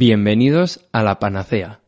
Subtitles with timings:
[0.00, 1.80] Bienvenidos a la Panacea.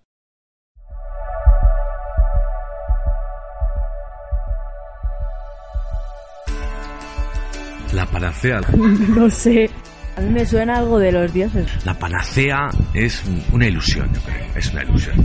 [7.93, 8.61] La panacea.
[9.09, 9.71] No sé.
[10.17, 11.67] A mí me suena algo de los dioses.
[11.87, 14.45] La panacea es una ilusión, yo creo.
[14.55, 15.17] Es una ilusión.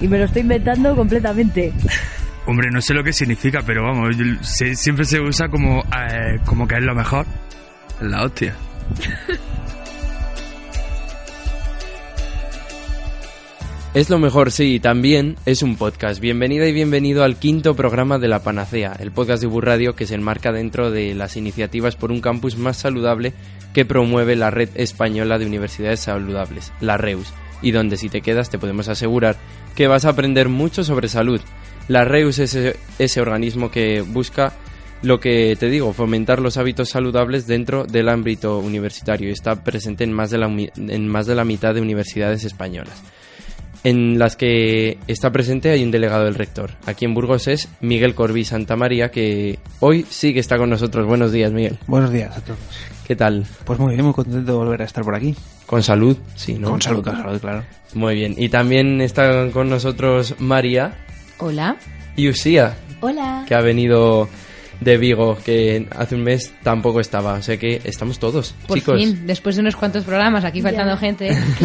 [0.00, 1.72] Y me lo estoy inventando completamente.
[2.46, 6.66] Hombre, no sé lo que significa, pero vamos, se- siempre se usa como, eh, como
[6.66, 7.26] que es lo mejor.
[8.00, 8.54] La hostia.
[13.92, 16.20] Es lo mejor, sí, también es un podcast.
[16.20, 20.14] Bienvenida y bienvenido al quinto programa de La Panacea, el podcast de Burradio que se
[20.14, 23.32] enmarca dentro de las iniciativas por un campus más saludable
[23.74, 28.48] que promueve la Red Española de Universidades Saludables, la REUS, y donde si te quedas
[28.48, 29.36] te podemos asegurar
[29.74, 31.40] que vas a aprender mucho sobre salud.
[31.88, 34.52] La REUS es ese, organismo que busca
[35.02, 40.04] lo que te digo, fomentar los hábitos saludables dentro del ámbito universitario y está presente
[40.04, 43.02] en más de la, en más de la mitad de universidades españolas
[43.84, 46.72] en las que está presente hay un delegado del rector.
[46.86, 51.06] Aquí en Burgos es Miguel Corbí Santamaría, que hoy sí que está con nosotros.
[51.06, 51.78] Buenos días, Miguel.
[51.86, 52.58] Buenos días a todos.
[53.06, 53.44] ¿Qué tal?
[53.64, 55.34] Pues muy bien, muy contento de volver a estar por aquí.
[55.66, 56.16] ¿Con salud?
[56.36, 56.70] Sí, ¿no?
[56.70, 57.64] Con salud, con salud, claro.
[57.94, 58.34] Muy bien.
[58.36, 60.94] Y también está con nosotros María
[61.38, 61.76] Hola.
[62.16, 63.44] y Usía, Hola.
[63.48, 64.28] que ha venido
[64.80, 67.34] de Vigo, que hace un mes tampoco estaba.
[67.34, 68.98] O sea que estamos todos, Por chicos.
[68.98, 70.98] fin, después de unos cuantos programas, aquí faltando Ya.
[70.98, 71.28] gente.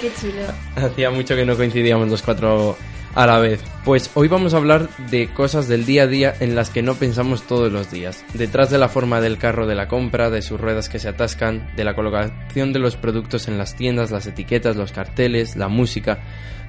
[0.00, 0.42] Qué chulo.
[0.76, 2.76] Hacía mucho que no coincidíamos los cuatro
[3.18, 3.60] a la vez.
[3.84, 6.94] Pues hoy vamos a hablar de cosas del día a día en las que no
[6.94, 8.24] pensamos todos los días.
[8.32, 11.68] Detrás de la forma del carro de la compra, de sus ruedas que se atascan,
[11.74, 16.20] de la colocación de los productos en las tiendas, las etiquetas, los carteles, la música,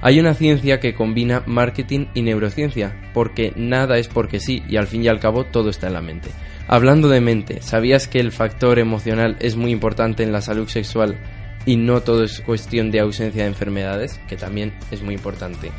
[0.02, 4.88] hay una ciencia que combina marketing y neurociencia, porque nada es porque sí y al
[4.88, 6.30] fin y al cabo todo está en la mente.
[6.68, 11.16] Hablando de mente, ¿sabías que el factor emocional es muy importante en la salud sexual
[11.66, 15.72] y no todo es cuestión de ausencia de enfermedades, que también es muy importante.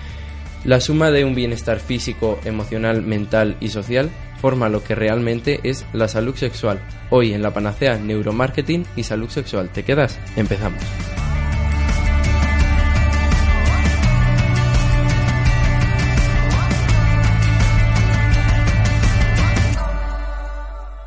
[0.64, 5.86] La suma de un bienestar físico, emocional, mental y social forma lo que realmente es
[5.94, 6.80] la salud sexual.
[7.08, 9.70] Hoy en la panacea neuromarketing y salud sexual.
[9.70, 10.18] ¿Te quedas?
[10.36, 10.82] Empezamos.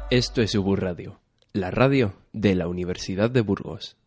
[0.09, 1.19] Esto es Ubur Radio,
[1.53, 3.97] la radio de la Universidad de Burgos.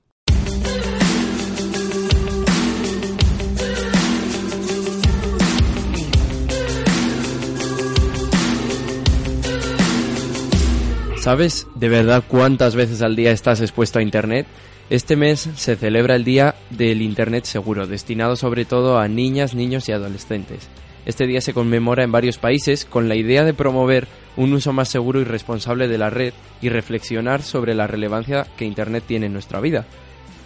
[11.27, 14.47] ¿Sabes de verdad cuántas veces al día estás expuesto a Internet?
[14.91, 19.89] Este mes se celebra el Día del Internet Seguro, destinado sobre todo a niñas, niños
[19.89, 20.69] y adolescentes.
[21.05, 24.07] Este día se conmemora en varios países con la idea de promover
[24.37, 26.33] un uso más seguro y responsable de la red
[26.63, 29.85] y reflexionar sobre la relevancia que Internet tiene en nuestra vida.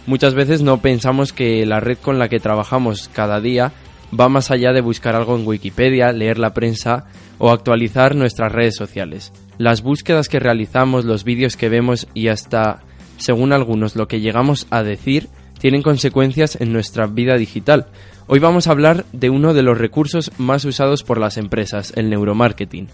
[0.07, 3.71] Muchas veces no pensamos que la red con la que trabajamos cada día
[4.19, 7.05] va más allá de buscar algo en Wikipedia, leer la prensa
[7.37, 9.31] o actualizar nuestras redes sociales.
[9.61, 12.79] Las búsquedas que realizamos, los vídeos que vemos y hasta,
[13.17, 15.27] según algunos, lo que llegamos a decir
[15.59, 17.85] tienen consecuencias en nuestra vida digital.
[18.25, 22.09] Hoy vamos a hablar de uno de los recursos más usados por las empresas, el
[22.09, 22.87] neuromarketing.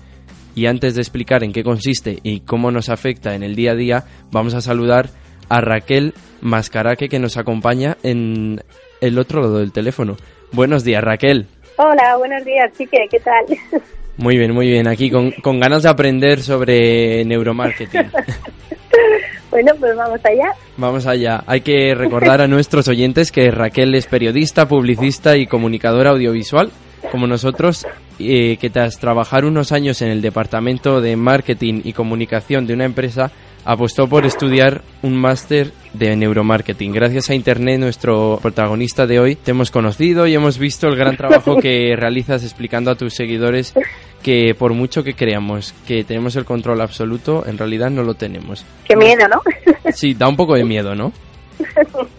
[0.56, 3.76] Y antes de explicar en qué consiste y cómo nos afecta en el día a
[3.76, 4.04] día,
[4.34, 5.08] vamos a saludar
[5.48, 8.62] a Raquel Mascaraque que nos acompaña en
[9.00, 10.18] el otro lado del teléfono.
[10.52, 11.48] Buenos días, Raquel.
[11.78, 13.46] Hola, buenos días, chique, ¿qué tal?
[14.18, 14.88] Muy bien, muy bien.
[14.88, 18.02] Aquí con, con ganas de aprender sobre neuromarketing.
[19.52, 20.52] bueno, pues vamos allá.
[20.76, 21.44] Vamos allá.
[21.46, 26.72] Hay que recordar a nuestros oyentes que Raquel es periodista, publicista y comunicadora audiovisual,
[27.12, 27.86] como nosotros,
[28.20, 32.86] eh, que tras trabajar unos años en el departamento de marketing y comunicación de una
[32.86, 33.32] empresa,
[33.68, 36.94] apostó por estudiar un máster de neuromarketing.
[36.94, 41.18] Gracias a Internet, nuestro protagonista de hoy, te hemos conocido y hemos visto el gran
[41.18, 43.74] trabajo que realizas explicando a tus seguidores
[44.22, 48.66] que por mucho que creamos que tenemos el control absoluto, en realidad no lo tenemos.
[48.86, 49.42] Qué miedo, ¿no?
[49.94, 51.14] Sí, da un poco de miedo, ¿no?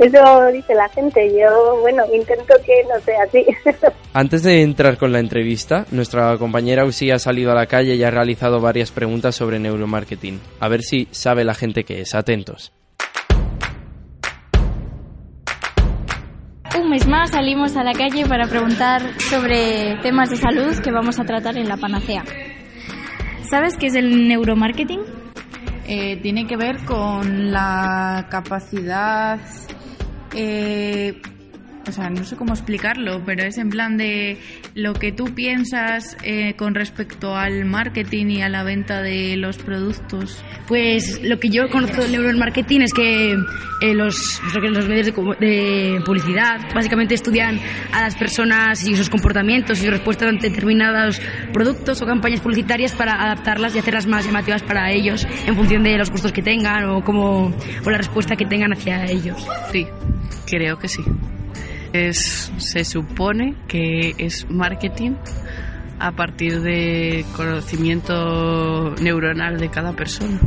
[0.00, 1.30] Eso dice la gente.
[1.38, 3.46] Yo, bueno, intento que no sea así.
[4.14, 8.02] Antes de entrar con la entrevista, nuestra compañera Usi ha salido a la calle y
[8.02, 10.40] ha realizado varias preguntas sobre neuromarketing.
[10.58, 12.14] A ver si sabe la gente qué es.
[12.14, 12.72] Atentos.
[16.78, 21.18] Un mes más salimos a la calle para preguntar sobre temas de salud que vamos
[21.18, 22.24] a tratar en la panacea.
[23.50, 25.00] ¿Sabes qué es el neuromarketing?
[25.88, 29.40] Eh, tiene que ver con la capacidad
[30.32, 31.20] eh,
[31.86, 34.38] o sea, no sé cómo explicarlo, pero es en plan de
[34.74, 39.58] lo que tú piensas eh, con respecto al marketing y a la venta de los
[39.58, 40.44] productos.
[40.68, 46.60] Pues lo que yo conozco del neuromarketing es que eh, los, los medios de publicidad
[46.74, 47.58] básicamente estudian
[47.92, 51.20] a las personas y sus comportamientos y sus respuestas ante determinados
[51.52, 55.96] productos o campañas publicitarias para adaptarlas y hacerlas más llamativas para ellos en función de
[55.96, 57.54] los gustos que tengan o, como,
[57.84, 59.46] o la respuesta que tengan hacia ellos.
[59.72, 59.86] Sí,
[60.46, 61.02] creo que sí.
[61.92, 65.12] Es, se supone que es marketing
[65.98, 70.38] a partir de conocimiento neuronal de cada persona.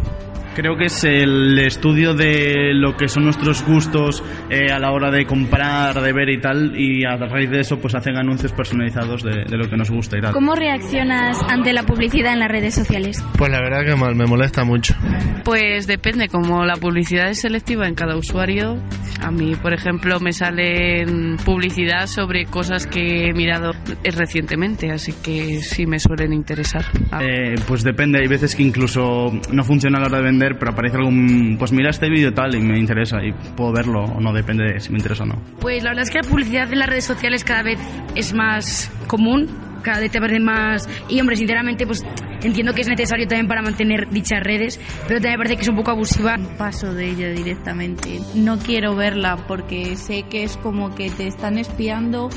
[0.56, 5.10] Creo que es el estudio de lo que son nuestros gustos eh, a la hora
[5.10, 9.24] de comprar, de ver y tal, y a raíz de eso pues hacen anuncios personalizados
[9.24, 10.34] de, de lo que nos gusta y tal.
[10.34, 13.24] ¿Cómo reaccionas ante la publicidad en las redes sociales?
[13.38, 14.96] Pues la verdad que mal, me molesta mucho.
[15.44, 18.78] Pues depende, como la publicidad es selectiva en cada usuario,
[19.24, 23.72] a mí, por ejemplo, me salen publicidad sobre cosas que he mirado
[24.04, 26.84] recientemente, así que sí me suelen interesar.
[27.22, 30.72] Eh, pues depende, hay veces que incluso no funciona a la hora de vender, pero
[30.72, 34.34] aparece algún, pues mira este vídeo tal y me interesa y puedo verlo o no,
[34.34, 35.42] depende de si me interesa o no.
[35.60, 37.80] Pues la verdad es que la publicidad en las redes sociales cada vez
[38.16, 39.50] es más común,
[39.84, 40.90] cada vez te parece más...
[41.10, 42.04] Y hombre, sinceramente, pues
[42.42, 45.68] entiendo que es necesario también para mantener dichas redes, pero también me parece que es
[45.68, 46.38] un poco abusiva.
[46.58, 48.20] Paso de ella directamente.
[48.34, 52.30] No quiero verla porque sé que es como que te están espiando.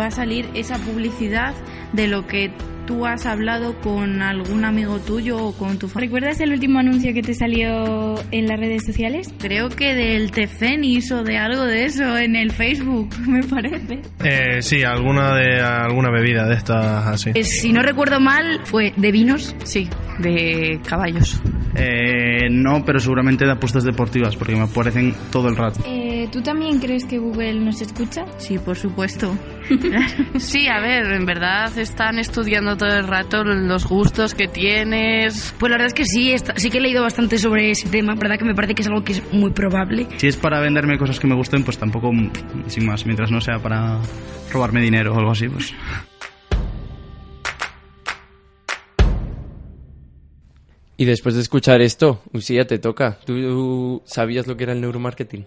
[0.00, 1.54] Va a salir esa publicidad
[1.92, 2.50] de lo que
[2.86, 6.08] tú has hablado con algún amigo tuyo o con tu familia.
[6.08, 9.32] ¿Recuerdas el último anuncio que te salió en las redes sociales?
[9.38, 14.00] Creo que del Tefenis o de algo de eso en el Facebook, me parece.
[14.24, 17.30] Eh, sí, alguna de alguna bebida de estas así.
[17.34, 19.54] Eh, si no recuerdo mal, fue de vinos.
[19.64, 19.88] Sí,
[20.18, 21.40] de caballos.
[21.74, 25.80] Eh, no, pero seguramente de apuestas deportivas, porque me aparecen todo el rato.
[26.32, 28.24] ¿Tú también crees que Google nos escucha?
[28.38, 29.36] Sí, por supuesto.
[30.38, 35.54] sí, a ver, en verdad están estudiando todo el rato los gustos que tienes.
[35.58, 38.14] Pues la verdad es que sí, está- sí que he leído bastante sobre ese tema,
[38.14, 40.06] verdad que me parece que es algo que es muy probable.
[40.16, 42.10] Si es para venderme cosas que me gusten, pues tampoco,
[42.66, 43.98] sin más, mientras no sea para
[44.50, 45.74] robarme dinero o algo así, pues...
[50.96, 53.18] Y después de escuchar esto, Usía, te toca.
[53.26, 55.46] ¿Tú sabías lo que era el neuromarketing?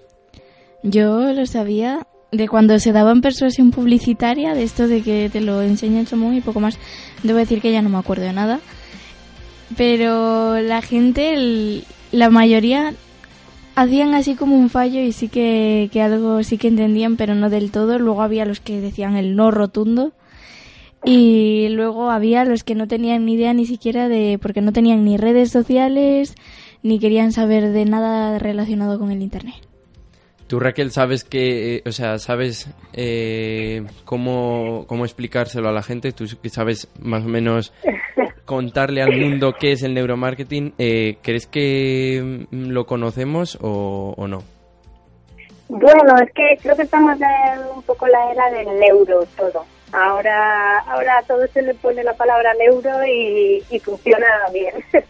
[0.87, 5.41] Yo lo sabía de cuando se daba en persuasión publicitaria, de esto de que te
[5.41, 6.77] lo enseñan Somón y poco más.
[7.23, 8.59] Debo decir que ya no me acuerdo de nada.
[9.77, 12.93] Pero la gente, el- la mayoría,
[13.75, 17.49] hacían así como un fallo y sí que, que algo sí que entendían, pero no
[17.49, 17.97] del todo.
[17.97, 20.13] Luego había los que decían el no rotundo.
[21.03, 25.03] Y luego había los que no tenían ni idea ni siquiera de, porque no tenían
[25.03, 26.35] ni redes sociales,
[26.83, 29.55] ni querían saber de nada relacionado con el Internet.
[30.47, 36.11] Tú, Raquel, sabes que, eh, o sea, sabes eh, cómo, cómo explicárselo a la gente.
[36.11, 37.73] Tú que sabes más o menos
[38.45, 40.75] contarle al mundo qué es el neuromarketing.
[40.77, 44.43] Eh, ¿Crees que mm, lo conocemos o, o no?
[45.67, 49.65] Bueno, es que creo que estamos en un poco la era del neuro todo.
[49.91, 54.75] Ahora, ahora a todo se le pone la palabra neuro y, y funciona bien.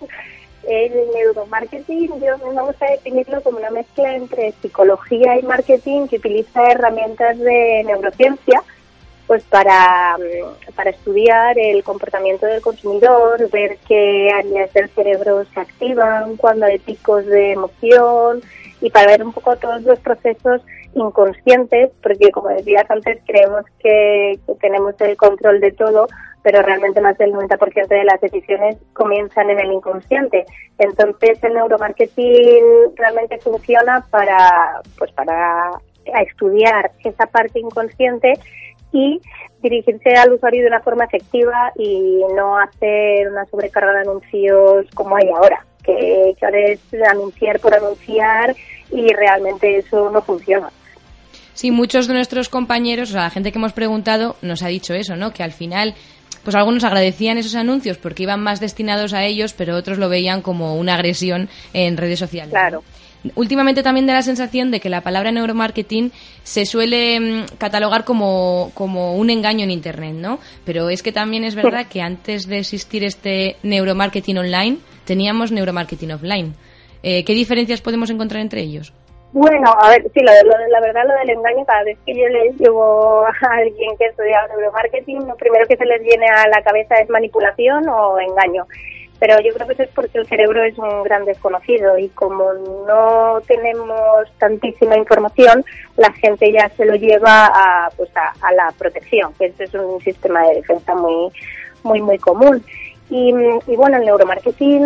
[0.67, 6.71] El neuromarketing, yo me gusta definirlo como una mezcla entre psicología y marketing que utiliza
[6.71, 8.63] herramientas de neurociencia
[9.27, 15.59] pues para, mm, para estudiar el comportamiento del consumidor, ver qué áreas del cerebro se
[15.59, 18.41] activan, cuando hay picos de emoción
[18.81, 20.61] y para ver un poco todos los procesos
[20.95, 26.07] inconscientes, porque como decías antes, creemos que, tenemos el control de todo,
[26.41, 30.45] pero realmente más del 90% de las decisiones comienzan en el inconsciente.
[30.79, 35.71] Entonces el neuromarketing realmente funciona para, pues para
[36.21, 38.33] estudiar esa parte inconsciente
[38.91, 39.19] y
[39.61, 45.17] dirigirse al usuario de una forma efectiva y no hacer una sobrecarga de anuncios como
[45.17, 48.55] hay ahora, que, que ahora es anunciar por anunciar
[48.91, 50.69] y realmente eso no funciona.
[51.55, 54.93] Sí, muchos de nuestros compañeros, o sea, la gente que hemos preguntado, nos ha dicho
[54.93, 55.31] eso, ¿no?
[55.31, 55.95] Que al final,
[56.43, 60.41] pues algunos agradecían esos anuncios porque iban más destinados a ellos, pero otros lo veían
[60.41, 62.51] como una agresión en redes sociales.
[62.51, 62.83] Claro.
[63.35, 66.11] Últimamente también da la sensación de que la palabra neuromarketing
[66.43, 70.39] se suele mm, catalogar como, como un engaño en Internet, ¿no?
[70.65, 76.11] Pero es que también es verdad que antes de existir este neuromarketing online, teníamos neuromarketing
[76.11, 76.53] offline.
[77.01, 78.91] Eh, ¿Qué diferencias podemos encontrar entre ellos?
[79.35, 82.25] Bueno, a ver, sí, lo lo la verdad, lo del engaño, cada vez que yo
[82.29, 86.63] les llevo a alguien que estudia neuromarketing, lo primero que se les viene a la
[86.63, 88.65] cabeza es manipulación o engaño.
[89.19, 92.53] pero yo creo que eso es porque el cerebro es un gran desconocido y como
[92.87, 95.65] no tenemos tantísima información,
[95.97, 99.99] la gente ya se lo lleva a, pues a, la protección, que eso es un
[99.99, 101.29] sistema de defensa muy,
[101.83, 102.63] muy, muy común.
[103.09, 103.33] Y,
[103.67, 104.81] y, bueno, el neuromarketing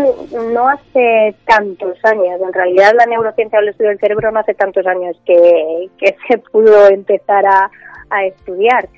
[0.54, 4.54] no hace tantos años, en realidad la neurociencia o el estudio del cerebro no hace
[4.54, 7.72] tantos años que, que se pudo empezar a,
[8.26, 8.90] estudiar.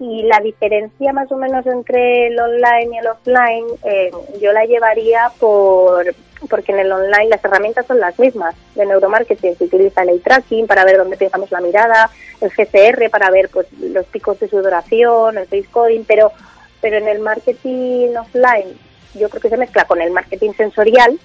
[0.00, 4.10] Y la diferencia más o menos entre el online y el offline, eh,
[4.40, 6.14] yo la llevaría por,
[6.48, 9.56] porque en el online las herramientas son las mismas de neuromarketing.
[9.56, 12.10] Se utiliza el eye tracking para ver dónde fijamos la mirada,
[12.40, 16.32] el GCR para ver pues, los picos de sudoración, el face coding, pero,
[16.80, 18.76] pero en el marketing offline
[19.14, 21.18] yo creo que se mezcla con el marketing sensorial,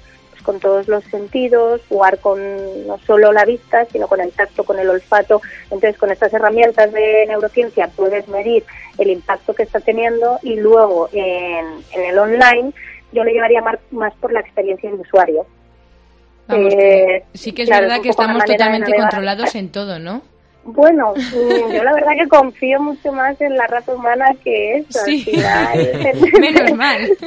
[0.44, 2.40] con todos los sentidos, jugar con
[2.86, 5.42] no solo la vista, sino con el tacto, con el olfato.
[5.66, 8.64] Entonces, con estas herramientas de neurociencia puedes medir
[8.98, 12.74] el impacto que está teniendo y luego en, el online
[13.14, 15.46] yo lo llevaría más, más por la experiencia del usuario.
[16.50, 20.22] Eh, sí que es verdad que estamos totalmente controlados en todo, ¿no?
[20.66, 25.00] Bueno, mm, yo la verdad que confío mucho más en la raza humana que eso.
[25.06, 25.26] Sí.
[26.40, 27.02] Menos mal.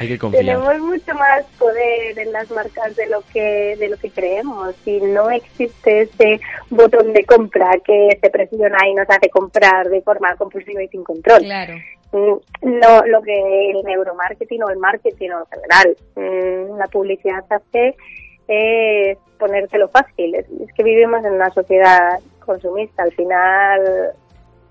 [0.00, 0.44] Hay que confiar.
[0.44, 4.74] Tenemos mucho más poder en las marcas de lo que de lo que creemos.
[4.84, 10.02] Y no existe ese botón de compra que se presiona y nos hace comprar de
[10.02, 11.40] forma compulsiva y sin control.
[11.40, 11.74] Claro.
[12.12, 17.96] Mm, no, lo que el neuromarketing o el marketing en general, mm, la publicidad hace
[18.48, 20.34] es ponértelo fácil.
[20.34, 23.02] Es, que vivimos en una sociedad consumista.
[23.02, 23.80] Al final,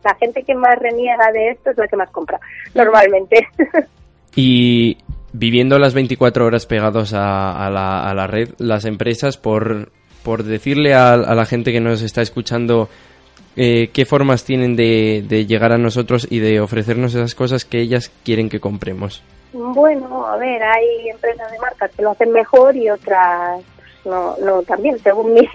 [0.04, 2.40] la gente que más reniega de esto es la que más compra,
[2.74, 3.48] normalmente.
[4.36, 4.98] Y
[5.32, 9.92] viviendo las 24 horas pegados a, la, red, las empresas, por,
[10.24, 12.90] por decirle a, la gente que nos está escuchando
[13.56, 17.80] eh, qué formas tienen de, de llegar a nosotros y de ofrecernos esas cosas que
[17.80, 19.22] ellas quieren que compremos.
[19.54, 23.64] Bueno, a ver, hay empresas de marcas que lo hacen mejor y otras
[24.06, 25.48] no, no también, según mi,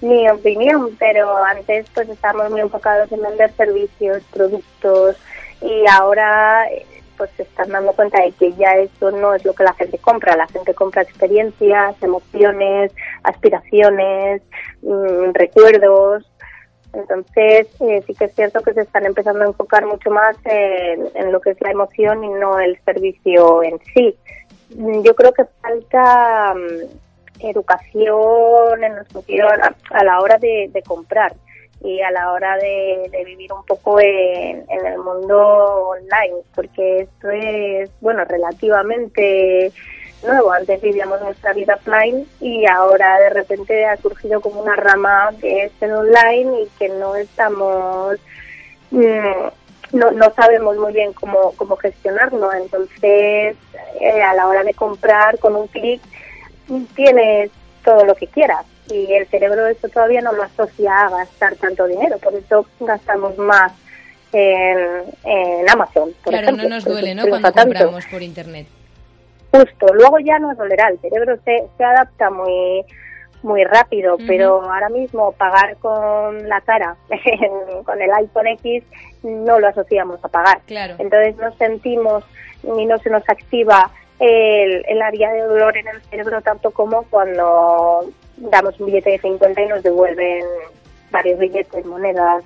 [0.00, 5.16] mi opinión, pero antes pues estábamos muy enfocados en vender servicios, productos
[5.60, 6.66] y ahora
[7.16, 9.98] pues se están dando cuenta de que ya eso no es lo que la gente
[9.98, 14.42] compra, la gente compra experiencias, emociones, aspiraciones,
[14.82, 16.26] mm, recuerdos
[16.92, 21.32] entonces, eh, sí que es cierto que se están empezando a enfocar mucho más en,
[21.32, 24.14] lo que es la emoción y no el servicio en sí.
[25.02, 31.34] Yo creo que falta mm, educación en a, la hora de, comprar
[31.82, 37.90] y a la hora de, vivir un poco en, el mundo online, porque esto es,
[38.00, 39.72] bueno, relativamente
[40.24, 40.52] nuevo.
[40.52, 45.64] Antes vivíamos nuestra vida offline y ahora de repente ha surgido como una rama que
[45.64, 48.16] es el online y que no estamos,
[48.90, 52.52] mm, no, no sabemos muy bien cómo, cómo gestionarlo.
[52.52, 53.56] Entonces,
[54.00, 56.00] eh, a la hora de comprar con un clic,
[56.94, 57.50] tienes
[57.84, 58.64] todo lo que quieras.
[58.90, 63.38] Y el cerebro esto todavía no lo asocia a gastar tanto dinero, por eso gastamos
[63.38, 63.72] más
[64.32, 66.12] en, en Amazon.
[66.22, 67.26] Por claro, no nos duele, ¿no?
[67.26, 68.66] Cuando compramos por internet
[69.52, 69.86] justo.
[69.94, 72.84] Luego ya no es dolerá, el cerebro se, se adapta muy
[73.42, 76.96] muy rápido, pero ahora mismo pagar con la cara,
[77.84, 78.84] con el iPhone X,
[79.24, 80.60] no lo asociamos a pagar.
[80.66, 80.94] Claro.
[80.98, 82.24] Entonces no sentimos
[82.62, 83.90] ni no se nos activa
[84.20, 88.04] el, el área de dolor en el cerebro tanto como cuando
[88.36, 90.44] damos un billete de 50 y nos devuelven
[91.10, 92.44] varios billetes, monedas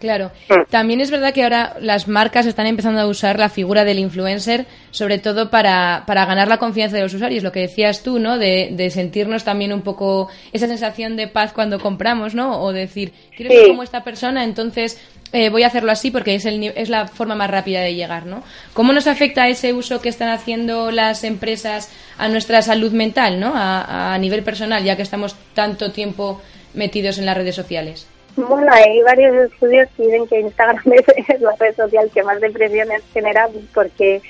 [0.00, 0.32] Claro.
[0.70, 4.64] También es verdad que ahora las marcas están empezando a usar la figura del influencer,
[4.90, 7.44] sobre todo para, para ganar la confianza de los usuarios.
[7.44, 8.38] Lo que decías tú, ¿no?
[8.38, 12.62] De, de sentirnos también un poco esa sensación de paz cuando compramos, ¿no?
[12.62, 14.98] O decir, quiero ser como esta persona, entonces
[15.32, 18.24] eh, voy a hacerlo así porque es, el, es la forma más rápida de llegar,
[18.24, 18.42] ¿no?
[18.72, 23.52] ¿Cómo nos afecta ese uso que están haciendo las empresas a nuestra salud mental, ¿no?
[23.54, 26.40] A, a nivel personal, ya que estamos tanto tiempo
[26.72, 28.06] metidos en las redes sociales.
[28.36, 30.82] Bueno, hay varios estudios que dicen que Instagram
[31.28, 34.22] es la red social que más depresiones genera porque,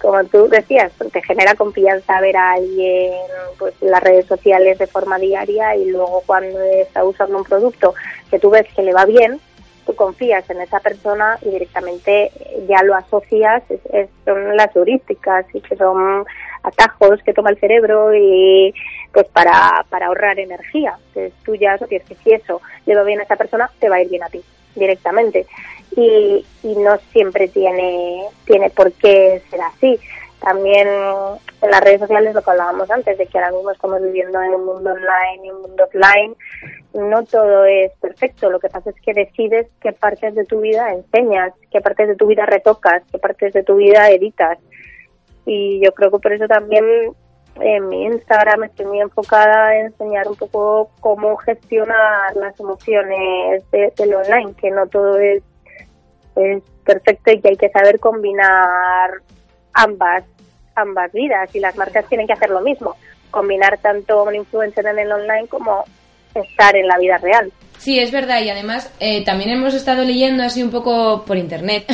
[0.00, 3.12] como tú decías, te genera confianza ver a alguien
[3.58, 7.94] pues, en las redes sociales de forma diaria y luego cuando está usando un producto
[8.30, 9.40] que tú ves que le va bien,
[9.86, 12.30] tú confías en esa persona y directamente
[12.68, 13.62] ya lo asocias,
[14.26, 16.26] son las heurísticas y que son
[16.62, 18.74] atajos que toma el cerebro y
[19.12, 20.96] pues para, para ahorrar energía.
[21.08, 23.96] Entonces tú ya asocias que si eso le va bien a esa persona, te va
[23.96, 24.42] a ir bien a ti
[24.74, 25.46] directamente.
[25.96, 29.98] Y, y no siempre tiene, tiene por qué ser así.
[30.40, 30.86] También
[31.62, 34.54] en las redes sociales lo que hablábamos antes, de que ahora mismo estamos viviendo en
[34.54, 36.36] un mundo online y un mundo offline,
[36.94, 38.48] no todo es perfecto.
[38.48, 42.16] Lo que pasa es que decides qué partes de tu vida enseñas, qué partes de
[42.16, 44.58] tu vida retocas, qué partes de tu vida editas
[45.44, 46.84] Y yo creo que por eso también
[47.60, 53.92] en mi Instagram estoy muy enfocada en enseñar un poco cómo gestionar las emociones de,
[53.96, 55.42] del online, que no todo es,
[56.36, 59.10] es perfecto y que hay que saber combinar
[59.72, 60.24] ambas
[60.74, 62.96] ambas vidas y las marcas tienen que hacer lo mismo,
[63.30, 65.84] combinar tanto un influencer en el online como
[66.34, 67.52] estar en la vida real.
[67.78, 68.42] Sí, es verdad.
[68.42, 71.84] Y además eh, también hemos estado leyendo así un poco por internet,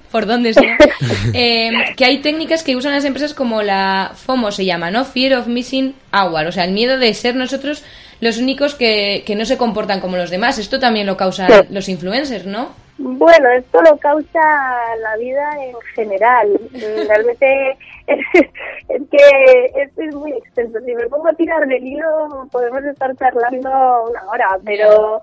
[0.10, 0.76] por dónde sea,
[1.34, 5.04] eh, que hay técnicas que usan las empresas como la FOMO se llama, ¿no?
[5.04, 7.82] Fear of Missing Out, o sea, el miedo de ser nosotros
[8.20, 10.58] los únicos que, que no se comportan como los demás.
[10.58, 11.54] Esto también lo causan Sí.
[11.70, 12.68] los influencers, ¿no?
[12.98, 16.60] Bueno, esto lo causa la vida en general.
[17.08, 18.18] Realmente es,
[18.88, 20.78] es que es, es muy extenso.
[20.80, 23.70] Si me pongo a tirar del hilo, podemos estar charlando
[24.10, 25.22] una hora, pero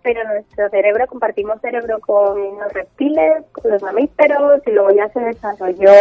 [0.00, 5.20] pero nuestro cerebro, compartimos cerebro con los reptiles, con los mamíferos, y luego ya se
[5.20, 5.92] desarrolló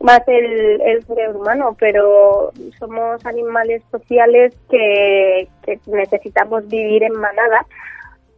[0.00, 7.66] más el, el cerebro humano, pero somos animales sociales que, que necesitamos vivir en manada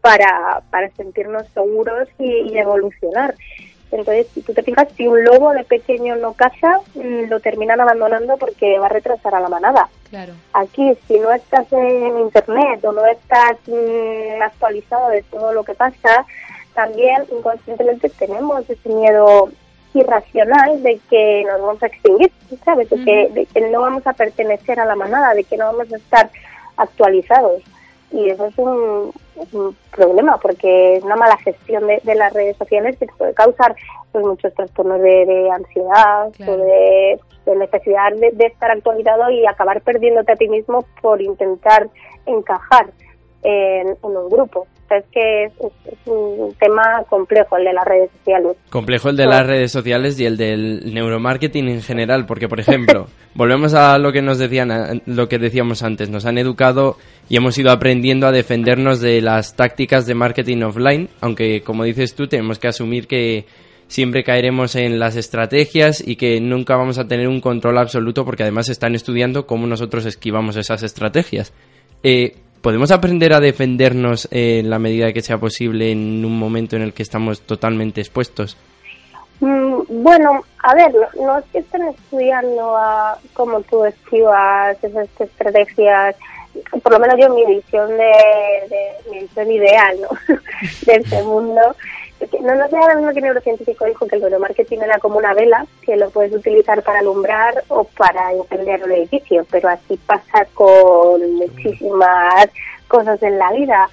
[0.07, 3.35] para, para sentirnos seguros y, y evolucionar.
[3.91, 7.81] Entonces, si tú te fijas, si un lobo de pequeño no caza, mm, lo terminan
[7.81, 9.89] abandonando porque va a retrasar a la manada.
[10.11, 10.35] Claro.
[10.53, 15.75] Aquí, si no estás en Internet o no estás mm, actualizado de todo lo que
[15.75, 16.25] pasa,
[16.75, 19.51] también inconscientemente tenemos ese miedo
[19.93, 22.31] irracional de que nos vamos a extinguir,
[22.65, 22.89] ¿sabes?
[22.91, 25.93] De, que, de que no vamos a pertenecer a la manada, de que no vamos
[25.93, 26.31] a estar
[26.77, 27.63] actualizados.
[28.11, 29.13] Y eso es un,
[29.53, 33.35] un problema porque es una mala gestión de, de las redes sociales que te puede
[33.35, 33.75] causar
[34.13, 39.47] pues, muchos trastornos de, de ansiedad o de, de necesidad de, de estar actualizado y
[39.47, 41.89] acabar perdiéndote a ti mismo por intentar
[42.27, 42.91] encajar
[43.43, 44.67] en, en un grupo.
[44.91, 45.53] Es que es,
[46.07, 48.57] un tema complejo el de las redes sociales.
[48.71, 53.07] Complejo el de las redes sociales y el del neuromarketing en general, porque por ejemplo,
[53.35, 56.97] volvemos a lo que nos decían, lo que decíamos antes, nos han educado
[57.29, 62.15] y hemos ido aprendiendo a defendernos de las tácticas de marketing offline, aunque como dices
[62.15, 63.47] tú, tenemos que asumir que
[63.89, 68.43] siempre caeremos en las estrategias y que nunca vamos a tener un control absoluto porque
[68.43, 71.53] además están estudiando cómo nosotros esquivamos esas estrategias.
[72.03, 76.77] Eh, ¿Podemos aprender a defendernos eh, en la medida que sea posible en un momento
[76.77, 78.57] en el que estamos totalmente expuestos?
[79.41, 85.09] Mm, Bueno, a ver, no, no es que estén estudiando a cómo tú esquivas esas
[85.21, 86.17] estrategias,
[86.83, 88.13] por lo menos yo mi visión de,
[88.69, 90.37] de mi visión ideal, ¿no?
[90.87, 91.61] de este mundo,
[92.29, 95.35] que no nos sé ahora mismo que neurocientífico dijo que el neuromarketing era como una
[95.35, 100.47] vela que lo puedes utilizar para alumbrar o para encender un edificio, pero así pasa
[100.55, 102.49] con muchísimas
[102.89, 103.89] cosas en la vida.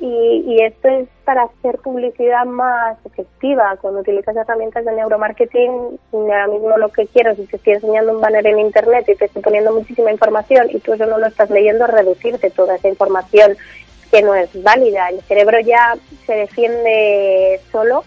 [0.00, 3.76] Y, y esto es para hacer publicidad más efectiva.
[3.80, 8.20] Cuando utilizas herramientas de neuromarketing, ahora mismo lo que quiero, si te estoy enseñando un
[8.20, 11.50] banner en internet y te estoy poniendo muchísima información y tú eso no lo estás
[11.50, 13.56] leyendo, reducirte toda esa información
[14.10, 15.08] que no es válida.
[15.10, 15.94] El cerebro ya
[16.26, 18.04] se defiende solo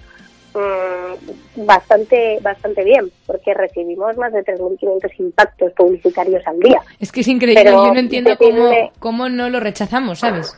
[0.54, 6.82] mm, bastante bastante bien, porque recibimos más de 3.500 impactos publicitarios al día.
[7.00, 10.58] Es que es increíble, Pero yo no entiendo cómo, cómo no lo rechazamos, ¿sabes?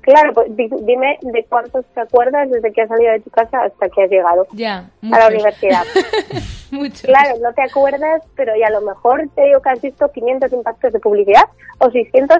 [0.00, 3.64] Claro, pues di- dime de cuántos te acuerdas desde que has salido de tu casa
[3.64, 5.82] hasta que has llegado Ya, a la universidad.
[6.70, 7.02] Muchos.
[7.02, 10.52] Claro, no te acuerdas, pero ya a lo mejor te digo que has visto 500
[10.52, 11.44] impactos de publicidad
[11.78, 12.38] o 600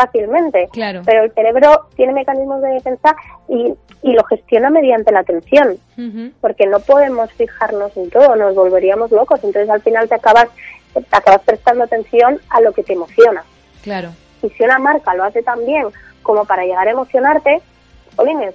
[0.00, 0.68] fácilmente.
[0.72, 1.02] Claro.
[1.04, 3.14] Pero el cerebro tiene mecanismos de defensa
[3.48, 5.78] y, y lo gestiona mediante la atención,
[6.40, 9.40] porque no podemos fijarnos en todo, nos volveríamos locos.
[9.44, 10.48] Entonces al final te acabas,
[10.94, 13.44] te acabas prestando atención a lo que te emociona.
[13.82, 14.10] Claro.
[14.42, 15.86] Y si una marca lo hace tan bien
[16.22, 17.60] como para llegar a emocionarte,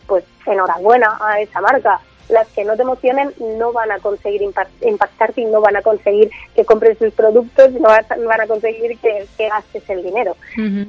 [0.08, 2.00] pues enhorabuena a esa marca.
[2.30, 5.82] Las que no te emocionen no van a conseguir impa- impactarte y no van a
[5.82, 10.36] conseguir que compres sus productos, no van a conseguir que, que gastes el dinero.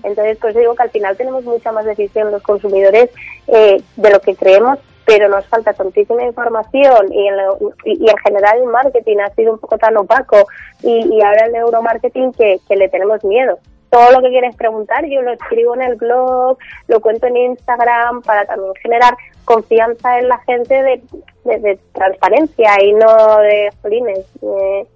[0.02, 3.10] Entonces, pues digo que al final tenemos mucha más decisión los consumidores
[3.48, 8.08] eh, de lo que creemos, pero nos falta tantísima información y en, lo- y, y
[8.10, 10.46] en general el marketing ha sido un poco tan opaco
[10.82, 13.58] y, y ahora el neuromarketing que, que le tenemos miedo.
[13.88, 18.20] Todo lo que quieres preguntar yo lo escribo en el blog, lo cuento en Instagram
[18.22, 19.14] para también generar
[19.46, 21.02] confianza en la gente de,
[21.44, 24.26] de, de transparencia y no de jolines.
[24.42, 24.86] eh,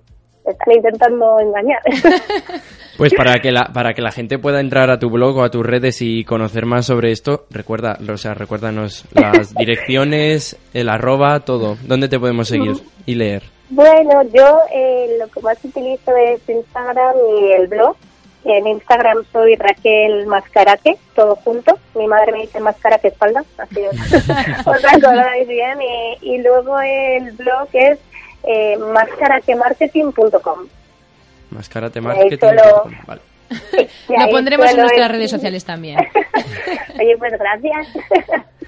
[0.45, 1.81] están intentando engañar.
[2.97, 5.51] Pues para que la para que la gente pueda entrar a tu blog o a
[5.51, 11.41] tus redes y conocer más sobre esto, recuerda, o sea, recuérdanos las direcciones, el arroba,
[11.41, 11.79] todo.
[11.87, 12.75] ¿Dónde te podemos seguir
[13.07, 13.45] y leer?
[13.71, 17.97] Bueno, yo eh, lo que más utilizo es Instagram y el blog.
[18.45, 21.79] En Instagram soy Raquel Mascaraque, todo junto.
[21.95, 25.79] Mi madre me dice Mascaraque espalda, así os, os acordáis bien.
[25.83, 27.99] Y, y luego el blog es
[28.45, 30.69] eh, mascaratemarketing.com.
[31.51, 32.49] Mascaratemarketing.
[33.07, 33.21] Vale.
[34.09, 35.99] Lo pondremos en nuestras redes sociales también.
[36.99, 37.89] Oye, pues gracias.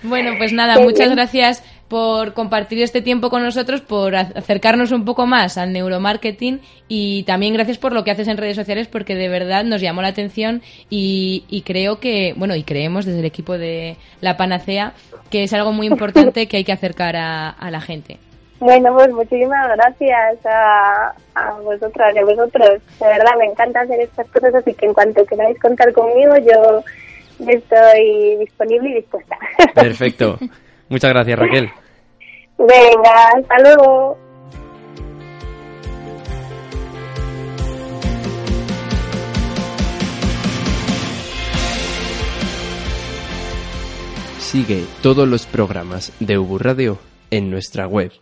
[0.03, 5.27] Bueno, pues nada, muchas gracias por compartir este tiempo con nosotros, por acercarnos un poco
[5.27, 9.29] más al neuromarketing y también gracias por lo que haces en redes sociales porque de
[9.29, 13.99] verdad nos llamó la atención y, creo que, bueno, y creemos desde el equipo de
[14.23, 14.95] La Panacea
[15.29, 18.17] que es algo muy importante que hay que acercar a, la gente.
[18.59, 22.81] Bueno, pues muchísimas gracias a, a vosotras y a vosotros.
[23.01, 26.83] De verdad, me encanta hacer estas cosas, así que en cuanto queráis contar conmigo, yo
[27.47, 29.37] estoy disponible y dispuesta.
[29.75, 30.39] Perfecto.
[30.89, 31.71] Muchas gracias, Raquel.
[32.59, 34.17] Venga, hasta luego.
[44.39, 46.99] Sigue todos los programas de Ubu Radio
[47.31, 48.13] en nuestra web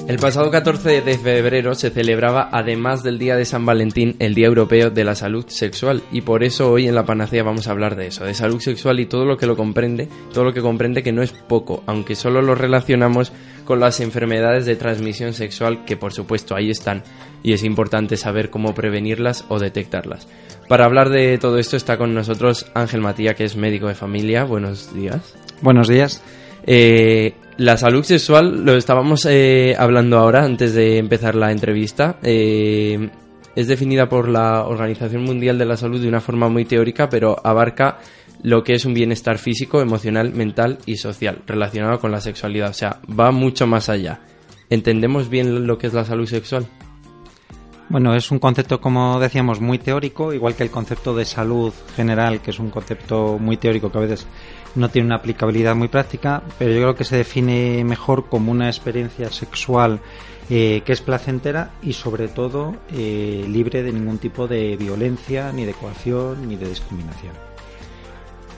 [0.09, 4.47] El pasado 14 de febrero se celebraba, además del Día de San Valentín, el Día
[4.47, 7.95] Europeo de la Salud Sexual y por eso hoy en la Panacea vamos a hablar
[7.95, 11.03] de eso, de salud sexual y todo lo que lo comprende, todo lo que comprende
[11.03, 13.31] que no es poco, aunque solo lo relacionamos
[13.65, 17.03] con las enfermedades de transmisión sexual que por supuesto ahí están
[17.43, 20.27] y es importante saber cómo prevenirlas o detectarlas.
[20.67, 24.43] Para hablar de todo esto está con nosotros Ángel Matía, que es médico de familia.
[24.43, 25.35] Buenos días.
[25.61, 26.23] Buenos días.
[26.65, 33.09] Eh, la salud sexual, lo estábamos eh, hablando ahora antes de empezar la entrevista, eh,
[33.53, 37.35] es definida por la Organización Mundial de la Salud de una forma muy teórica, pero
[37.43, 37.97] abarca
[38.43, 42.69] lo que es un bienestar físico, emocional, mental y social relacionado con la sexualidad.
[42.69, 44.21] O sea, va mucho más allá.
[44.69, 46.65] ¿Entendemos bien lo que es la salud sexual?
[47.89, 52.39] Bueno, es un concepto, como decíamos, muy teórico, igual que el concepto de salud general,
[52.39, 54.27] que es un concepto muy teórico que a veces
[54.75, 58.67] no tiene una aplicabilidad muy práctica, pero yo creo que se define mejor como una
[58.67, 59.99] experiencia sexual
[60.49, 65.65] eh, que es placentera y sobre todo eh, libre de ningún tipo de violencia, ni
[65.65, 67.33] de coacción, ni de discriminación.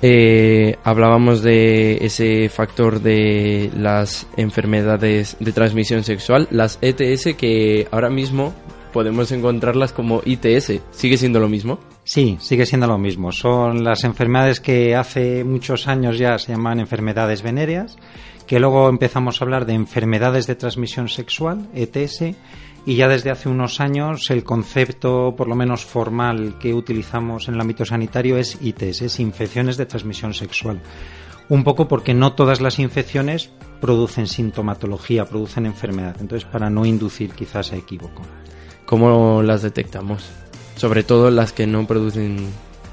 [0.01, 8.09] Eh, hablábamos de ese factor de las enfermedades de transmisión sexual, las ETS, que ahora
[8.09, 8.53] mismo
[8.91, 10.81] podemos encontrarlas como ITS.
[10.91, 11.79] ¿Sigue siendo lo mismo?
[12.03, 13.31] Sí, sigue siendo lo mismo.
[13.31, 17.97] Son las enfermedades que hace muchos años ya se llaman enfermedades venéreas,
[18.47, 22.35] que luego empezamos a hablar de enfermedades de transmisión sexual, ETS,
[22.85, 27.55] y ya desde hace unos años el concepto, por lo menos formal, que utilizamos en
[27.55, 30.81] el ámbito sanitario es ITS, es infecciones de transmisión sexual.
[31.49, 33.51] Un poco porque no todas las infecciones
[33.81, 36.15] producen sintomatología, producen enfermedad.
[36.21, 38.21] Entonces, para no inducir quizás a equívoco.
[38.91, 40.25] ¿Cómo las detectamos?
[40.75, 42.49] Sobre todo las que no producen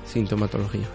[0.07, 0.87] sintomatología.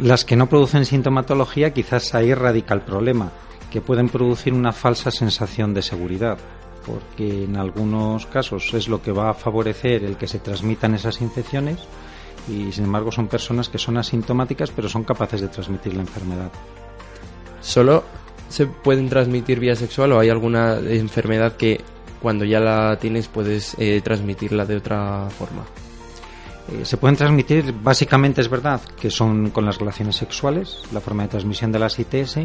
[0.00, 3.32] las que no producen sintomatología quizás ahí radica el problema,
[3.72, 6.38] que pueden producir una falsa sensación de seguridad,
[6.86, 11.20] porque en algunos casos es lo que va a favorecer el que se transmitan esas
[11.20, 11.80] infecciones
[12.48, 16.52] y sin embargo son personas que son asintomáticas pero son capaces de transmitir la enfermedad.
[17.60, 18.04] ¿Solo
[18.48, 21.80] se pueden transmitir vía sexual o hay alguna enfermedad que
[22.24, 25.62] cuando ya la tienes puedes eh, transmitirla de otra forma?
[26.72, 31.24] Eh, se pueden transmitir, básicamente es verdad, que son con las relaciones sexuales, la forma
[31.24, 32.38] de transmisión de las ITS,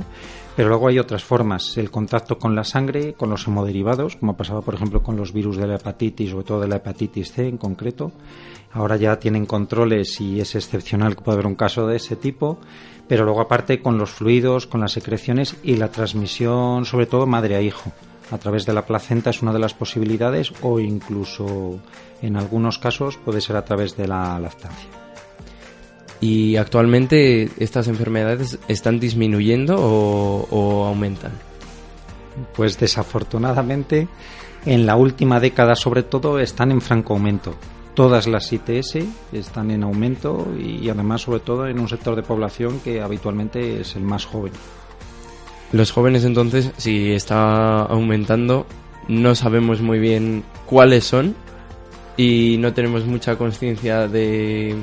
[0.57, 4.37] pero luego hay otras formas, el contacto con la sangre, con los hemoderivados, como ha
[4.37, 7.47] pasado por ejemplo con los virus de la hepatitis, sobre todo de la hepatitis C
[7.47, 8.11] en concreto.
[8.73, 12.59] Ahora ya tienen controles y es excepcional que pueda haber un caso de ese tipo,
[13.07, 17.55] pero luego aparte con los fluidos, con las secreciones y la transmisión sobre todo madre
[17.55, 17.93] a hijo
[18.31, 21.79] a través de la placenta es una de las posibilidades o incluso
[22.21, 24.89] en algunos casos puede ser a través de la lactancia.
[26.21, 31.31] ¿Y actualmente estas enfermedades están disminuyendo o, aumentan?
[32.55, 34.07] Pues desafortunadamente
[34.65, 37.55] en la última década sobre todo están en franco aumento.
[37.93, 38.97] Todas las ITS
[39.33, 43.95] están en aumento y además sobre todo en un sector de población que habitualmente es
[43.95, 44.53] el más joven.
[45.71, 48.65] Los jóvenes entonces, si está aumentando,
[49.07, 51.35] no sabemos muy bien cuáles son
[52.17, 54.75] y no tenemos mucha conciencia de,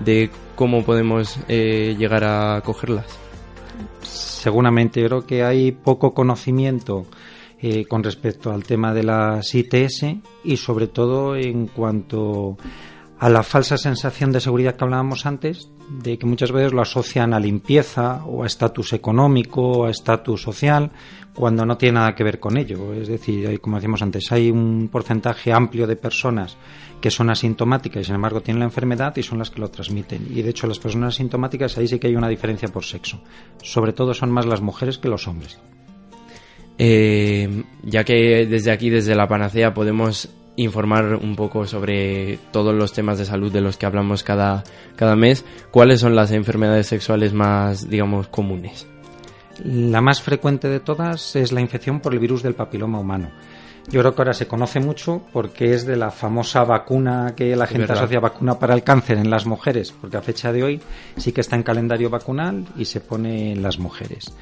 [0.00, 3.06] de, cómo podemos eh, llegar a cogerlas.
[4.02, 7.06] Seguramente, creo que hay poco conocimiento
[7.60, 10.06] eh, con respecto al tema de las ITS
[10.44, 12.56] y sobre todo en cuanto
[13.20, 17.34] a la falsa sensación de seguridad que hablábamos antes, de que muchas veces lo asocian
[17.34, 20.90] a limpieza o a estatus económico o a estatus social,
[21.34, 22.94] cuando no tiene nada que ver con ello.
[22.94, 26.56] Es decir, como decíamos antes, hay un porcentaje amplio de personas
[27.02, 30.26] que son asintomáticas y sin embargo tienen la enfermedad y son las que lo transmiten.
[30.30, 33.20] Y de hecho las personas asintomáticas ahí sí que hay una diferencia por sexo.
[33.62, 35.58] Sobre todo son más las mujeres que los hombres.
[36.78, 40.30] Eh, ya que desde aquí, desde la panacea, podemos
[40.62, 44.64] informar un poco sobre todos los temas de salud de los que hablamos cada,
[44.96, 48.86] cada mes, ¿cuáles son las enfermedades sexuales más, digamos, comunes?
[49.64, 53.30] La más frecuente de todas es la infección por el virus del papiloma humano.
[53.88, 57.66] Yo creo que ahora se conoce mucho porque es de la famosa vacuna que la
[57.66, 60.80] gente asocia vacuna para el cáncer en las mujeres, porque a fecha de hoy
[61.16, 64.32] sí que está en calendario vacunal y se pone en las mujeres.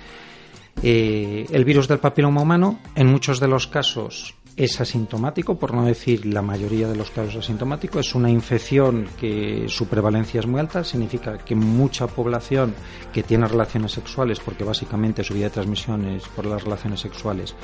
[0.82, 5.84] Eh, el virus del papiloma humano, en muchos de los casos, es asintomático, por no
[5.84, 8.00] decir la mayoría de los casos asintomático.
[8.00, 12.74] Es una infección que su prevalencia es muy alta, significa que mucha población
[13.12, 17.54] que tiene relaciones sexuales, porque básicamente su vía de transmisión es por las relaciones sexuales,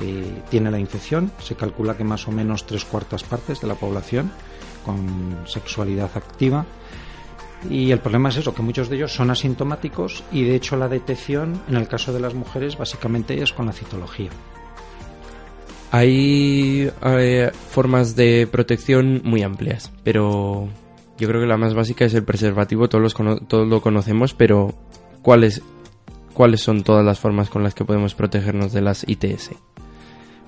[0.00, 1.30] eh, tiene la infección.
[1.38, 4.32] Se calcula que más o menos tres cuartas partes de la población
[4.84, 6.66] con sexualidad activa.
[7.70, 10.88] Y el problema es eso, que muchos de ellos son asintomáticos y de hecho la
[10.88, 14.30] detección en el caso de las mujeres básicamente es con la citología.
[15.92, 20.68] Hay eh, formas de protección muy amplias, pero
[21.18, 23.14] yo creo que la más básica es el preservativo, todos,
[23.48, 24.72] todos lo conocemos, pero
[25.22, 25.62] ¿cuáles,
[26.32, 29.50] ¿cuáles son todas las formas con las que podemos protegernos de las ITS?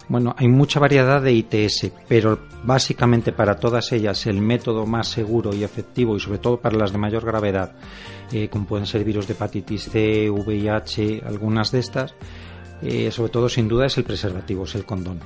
[0.08, 5.54] Bueno, hay mucha variedad de ITS, pero básicamente para todas ellas el método más seguro
[5.54, 7.72] y efectivo y sobre todo para las de mayor gravedad,
[8.30, 12.14] eh, como pueden ser virus de hepatitis C, VIH, algunas de estas,
[12.82, 15.20] eh, sobre todo sin duda es el preservativo, es el condón.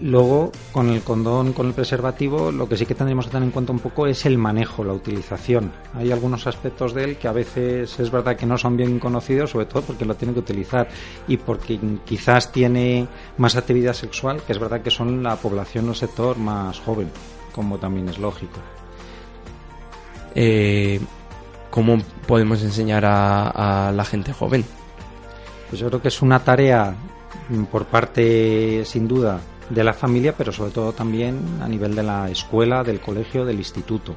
[0.00, 3.50] Luego, con el condón, con el preservativo, lo que sí que tendríamos que tener en
[3.50, 5.72] cuenta un poco es el manejo, la utilización.
[5.94, 9.50] Hay algunos aspectos de él que a veces es verdad que no son bien conocidos,
[9.50, 10.88] sobre todo porque lo tiene que utilizar
[11.26, 13.08] y porque quizás tiene
[13.38, 17.08] más actividad sexual, que es verdad que son la población o sector más joven,
[17.52, 18.58] como también es lógico.
[20.34, 21.00] Eh,
[21.70, 24.64] ¿Cómo podemos enseñar a la gente joven?
[25.68, 26.94] Pues yo creo que es una tarea
[27.48, 32.02] mm, por parte, sin duda, de la familia, pero sobre todo también a nivel de
[32.02, 34.14] la escuela, del colegio, del instituto.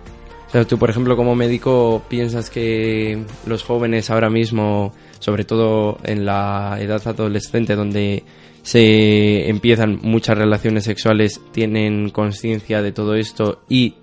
[0.48, 6.00] O sea, tú, por ejemplo, como médico, piensas que los jóvenes ahora mismo, sobre todo
[6.04, 8.24] en la edad adolescente, donde
[8.64, 13.96] se empiezan muchas relaciones sexuales, tienen conciencia de todo esto y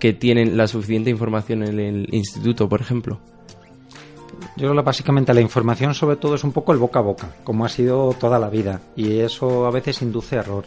[0.00, 3.20] que tienen la suficiente información en el instituto, por ejemplo.
[4.56, 7.28] Yo creo que básicamente la información sobre todo es un poco el boca a boca,
[7.44, 10.64] como ha sido toda la vida, y eso a veces induce error.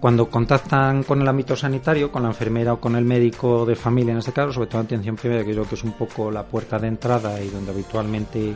[0.00, 4.12] Cuando contactan con el ámbito sanitario, con la enfermera o con el médico de familia
[4.12, 6.78] en este caso, sobre todo atención primaria, que creo que es un poco la puerta
[6.78, 8.54] de entrada y donde habitualmente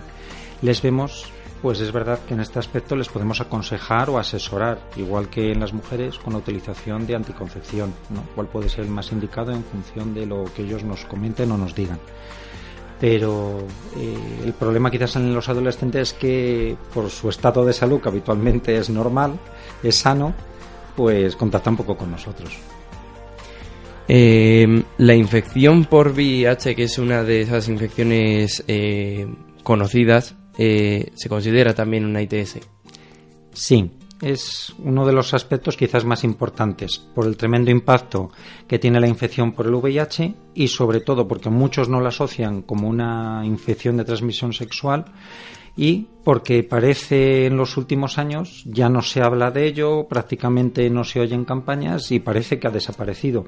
[0.62, 5.28] les vemos, pues es verdad que en este aspecto les podemos aconsejar o asesorar, igual
[5.28, 8.22] que en las mujeres, con la utilización de anticoncepción, ¿no?
[8.36, 11.58] cuál puede ser el más indicado en función de lo que ellos nos comenten o
[11.58, 11.98] nos digan
[13.02, 13.58] pero
[13.98, 18.08] eh, el problema quizás en los adolescentes es que por su estado de salud, que
[18.08, 19.40] habitualmente es normal,
[19.82, 20.32] es sano,
[20.94, 22.56] pues contacta un poco con nosotros.
[24.06, 29.26] Eh, la infección por VIH, que es una de esas infecciones eh,
[29.64, 32.60] conocidas, ¿se considera también una ITS?
[33.52, 33.90] Sí,
[34.22, 38.30] es uno de los aspectos quizás más importantes por el tremendo impacto
[38.68, 42.62] que tiene la infección por el VIH y sobre todo porque muchos no la asocian
[42.62, 45.06] como una infección de transmisión sexual
[45.76, 51.02] y porque parece en los últimos años ya no se habla de ello, prácticamente no
[51.02, 53.44] se oyen campañas y parece que ha desaparecido.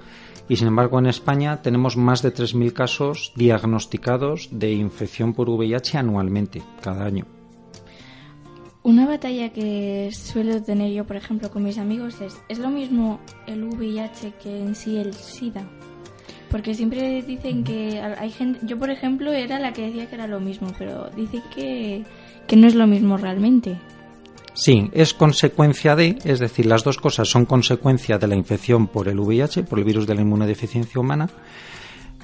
[0.49, 5.99] Y sin embargo en España tenemos más de 3.000 casos diagnosticados de infección por VIH
[5.99, 7.44] anualmente, cada año.
[8.85, 13.19] Una batalla que suelo tener yo, por ejemplo, con mis amigos es, ¿es lo mismo
[13.47, 15.67] el VIH que en sí el SIDA?
[16.51, 20.27] Porque siempre dicen que hay gente, yo por ejemplo era la que decía que era
[20.27, 22.05] lo mismo, pero dicen que,
[22.47, 23.79] que no es lo mismo realmente.
[24.53, 29.09] Sí, es consecuencia de, es decir, las dos cosas son consecuencia de la infección por
[29.09, 31.31] el VIH, por el virus de la inmunodeficiencia humana,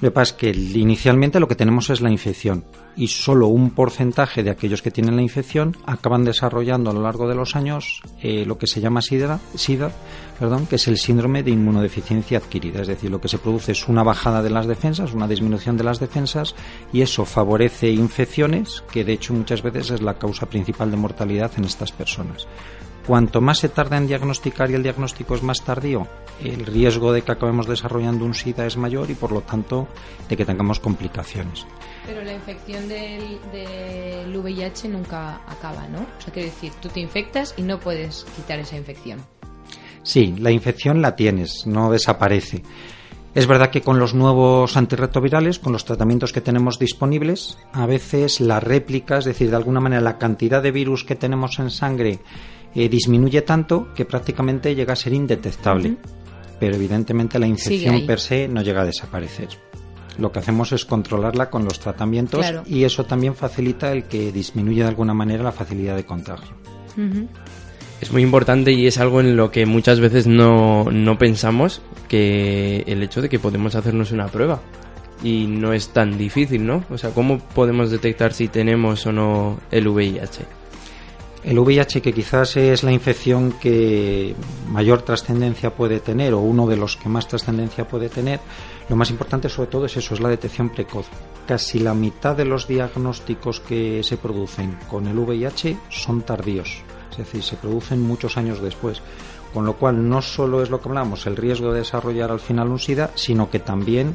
[0.00, 2.64] lo que pasa es que inicialmente lo que tenemos es la infección
[2.96, 7.28] y solo un porcentaje de aquellos que tienen la infección acaban desarrollando a lo largo
[7.28, 9.92] de los años eh, lo que se llama SIDA, SIDA
[10.38, 12.80] perdón, que es el síndrome de inmunodeficiencia adquirida.
[12.80, 15.84] Es decir, lo que se produce es una bajada de las defensas, una disminución de
[15.84, 16.54] las defensas
[16.94, 21.52] y eso favorece infecciones que de hecho muchas veces es la causa principal de mortalidad
[21.58, 22.48] en estas personas.
[23.06, 26.06] Cuanto más se tarda en diagnosticar y el diagnóstico es más tardío,
[26.44, 29.88] el riesgo de que acabemos desarrollando un SIDA es mayor y por lo tanto
[30.28, 31.66] de que tengamos complicaciones.
[32.06, 36.00] Pero la infección del, del VIH nunca acaba, ¿no?
[36.00, 39.20] O sea, quiere decir, tú te infectas y no puedes quitar esa infección.
[40.02, 42.62] Sí, la infección la tienes, no desaparece.
[43.32, 48.40] Es verdad que con los nuevos antirretrovirales, con los tratamientos que tenemos disponibles, a veces
[48.40, 52.18] la réplica, es decir, de alguna manera la cantidad de virus que tenemos en sangre
[52.74, 55.96] eh, disminuye tanto que prácticamente llega a ser indetectable.
[56.58, 59.48] Pero evidentemente la infección per se no llega a desaparecer.
[60.18, 62.62] Lo que hacemos es controlarla con los tratamientos Claro.
[62.66, 66.54] y eso también facilita el que disminuya de alguna manera la facilidad de contagio.
[68.00, 72.84] Es muy importante y es algo en lo que muchas veces no, no pensamos que
[72.86, 74.60] el hecho de que podemos hacernos una prueba.
[75.22, 76.82] Y no es tan difícil, ¿no?
[76.90, 80.44] O sea, ¿cómo podemos detectar si tenemos o no el VIH?
[81.42, 84.34] El VIH, que quizás es la infección que
[84.68, 88.40] mayor trascendencia puede tener, o uno de los que más trascendencia puede tener,
[88.90, 91.06] lo más importante sobre todo es eso, es la detección precoz.
[91.46, 97.16] Casi la mitad de los diagnósticos que se producen con el VIH son tardíos, es
[97.16, 99.00] decir, se producen muchos años después.
[99.54, 102.68] Con lo cual, no solo es lo que hablamos, el riesgo de desarrollar al final
[102.68, 104.14] un SIDA, sino que también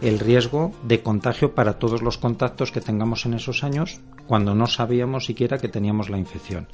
[0.00, 4.66] el riesgo de contagio para todos los contactos que tengamos en esos años cuando no
[4.66, 6.68] sabíamos siquiera que teníamos la infección.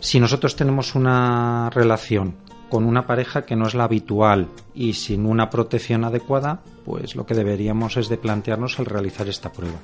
[0.00, 2.36] Si nosotros tenemos una relación
[2.74, 7.24] con una pareja que no es la habitual y sin una protección adecuada, pues lo
[7.24, 9.78] que deberíamos es de plantearnos el realizar esta prueba.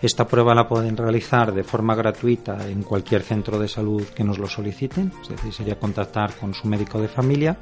[0.00, 4.38] Esta prueba la pueden realizar de forma gratuita en cualquier centro de salud que nos
[4.38, 7.56] lo soliciten, es decir, sería contactar con su médico de familia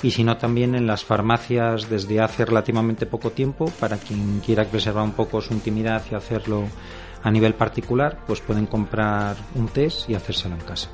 [0.00, 4.64] y si no también en las farmacias desde hace relativamente poco tiempo, para quien quiera
[4.64, 6.68] preservar un poco su intimidad y hacerlo
[7.24, 10.88] a nivel particular, pues pueden comprar un test y hacérselo en casa.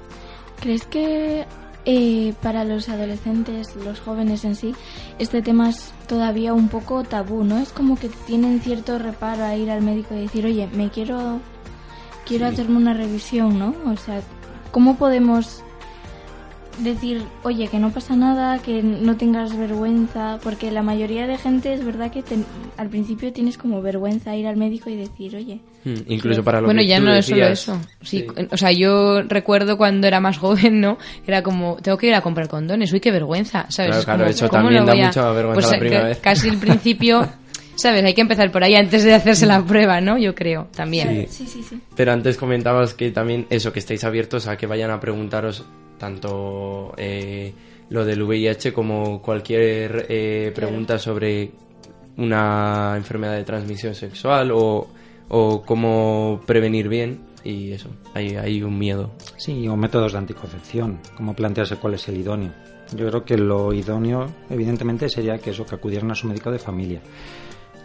[0.59, 1.44] ¿Crees que
[1.87, 4.75] eh, para los adolescentes, los jóvenes en sí,
[5.18, 7.59] este tema es todavía un poco tabú, ¿no?
[7.59, 11.38] Es como que tienen cierto reparo a ir al médico y decir, oye, me quiero,
[12.27, 12.53] quiero Sí.
[12.55, 13.72] hacerme una revisión, ¿no?
[13.90, 14.20] O sea,
[14.72, 15.62] ¿cómo podemos
[16.78, 20.38] decir, oye, que no pasa nada, que no tengas vergüenza?
[20.42, 22.36] Porque la mayoría de gente es verdad que te-
[22.76, 26.66] al principio tienes como vergüenza ir al médico y decir, oye, Hmm, Incluso para lo
[26.66, 27.80] bueno, que ya tú no es solo eso.
[28.02, 30.98] Sí, O sea, yo recuerdo cuando era más joven, ¿no?
[31.28, 32.92] Era como, tengo que ir a comprar condones.
[32.92, 33.90] Uy, qué vergüenza, ¿sabes?
[33.90, 35.78] Claro, Es claro, como, eso ¿cómo también lo da voy a- mucha vergüenza Pues, la
[35.78, 36.18] primera que- vez.
[36.18, 37.28] Casi el principio,
[37.76, 38.04] ¿sabes?
[38.04, 40.18] Hay que empezar por ahí antes de hacerse la prueba, ¿no?
[40.18, 41.28] Yo creo, también.
[41.30, 41.78] sí, sí, sí.
[41.94, 45.64] Pero antes comentabas que también eso, que estáis abiertos a que vayan a preguntaros
[45.98, 47.52] tanto eh,
[47.90, 51.50] lo del VIH como cualquier eh, pregunta sobre
[52.16, 54.88] una enfermedad de transmisión sexual o,
[55.28, 59.12] o cómo prevenir bien y eso, hay, hay un miedo.
[59.37, 62.52] Sí, o métodos de anticoncepción, cómo plantearse cuál es el idóneo.
[62.94, 66.59] Yo creo que lo idóneo, evidentemente, sería que eso, que acudieran a su médico de
[66.59, 67.00] familia.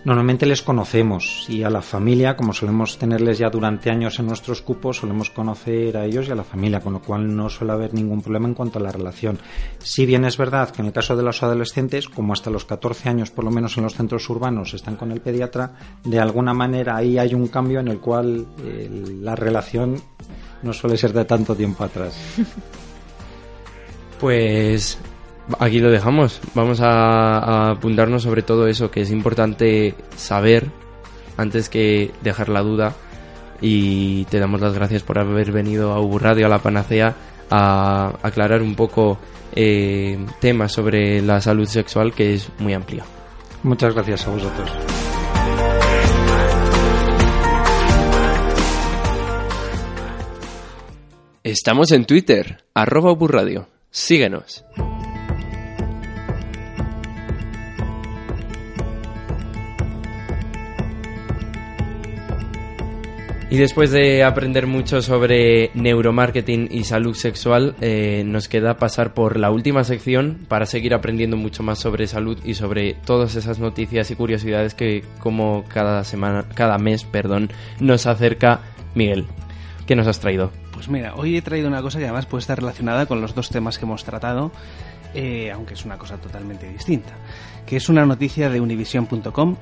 [0.04, 4.64] Normalmente les conocemos y a la familia, como solemos tenerles ya durante años en nuestros
[4.64, 7.94] cupos, solemos conocer a ellos y a la familia, con lo cual no suele haber
[7.94, 9.38] ningún problema en cuanto a la relación.
[9.78, 13.10] Si bien es verdad que en el caso de los adolescentes, como hasta los 14
[13.10, 16.96] años, por lo menos en los centros urbanos, están con el pediatra, de alguna manera
[16.96, 18.90] ahí hay un cambio en el cual eh,
[19.22, 20.02] la relación
[20.64, 22.16] no suele ser de tanto tiempo atrás.
[24.20, 25.00] Pues
[25.60, 26.42] aquí lo dejamos.
[26.54, 30.70] Vamos a, a apuntarnos sobre todo eso, que es importante saber
[31.38, 32.94] antes que dejar la duda.
[33.62, 37.16] Y te damos las gracias por haber venido a Ubu Radio, a la Panacea,
[37.50, 39.20] a aclarar un poco
[39.54, 43.04] eh, temas sobre la salud sexual, que es muy amplia.
[43.64, 44.72] Muchas gracias a vosotros.
[51.44, 53.68] Estamos en Twitter, arroba Ubu Radio.
[53.90, 54.64] Síguenos.
[63.52, 69.38] Y después de aprender mucho sobre neuromarketing y salud sexual, eh, nos queda pasar por
[69.38, 74.10] la última sección para seguir aprendiendo mucho más sobre salud y sobre todas esas noticias
[74.10, 77.50] y curiosidades que, como cada semana, cada mes, perdón,
[77.82, 78.62] nos acerca
[78.96, 79.28] Miguel.
[79.86, 80.50] ¿Qué nos has traído?
[80.72, 83.50] Pues mira, hoy he traído una cosa que además puede estar relacionada con los dos
[83.50, 84.54] temas que hemos tratado,
[85.14, 87.12] eh, aunque es una cosa totalmente distinta,
[87.66, 89.58] que es una noticia de univision.com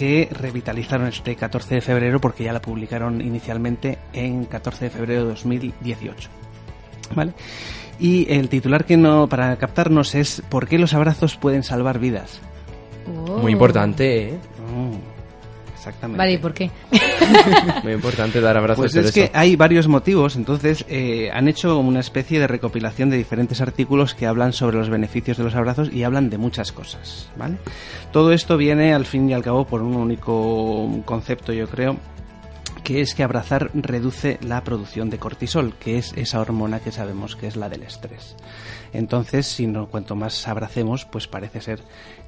[0.00, 5.24] que revitalizaron este 14 de febrero porque ya la publicaron inicialmente en 14 de febrero
[5.24, 6.30] de 2018.
[7.14, 7.34] ¿Vale?
[7.98, 12.40] Y el titular que no para captarnos es ¿Por qué los abrazos pueden salvar vidas?
[13.42, 14.38] Muy importante, ¿eh?
[14.74, 15.19] Oh.
[15.80, 16.18] Exactamente.
[16.18, 16.70] Vale, ¿y por qué?
[17.82, 18.92] Muy importante dar abrazos.
[18.92, 23.16] Pues es que hay varios motivos, entonces eh, han hecho una especie de recopilación de
[23.16, 27.30] diferentes artículos que hablan sobre los beneficios de los abrazos y hablan de muchas cosas,
[27.34, 27.56] ¿vale?
[28.12, 31.96] Todo esto viene al fin y al cabo por un único concepto, yo creo,
[32.84, 37.36] que es que abrazar reduce la producción de cortisol, que es esa hormona que sabemos
[37.36, 38.36] que es la del estrés.
[38.92, 41.80] Entonces, si no, cuanto más abracemos, pues parece ser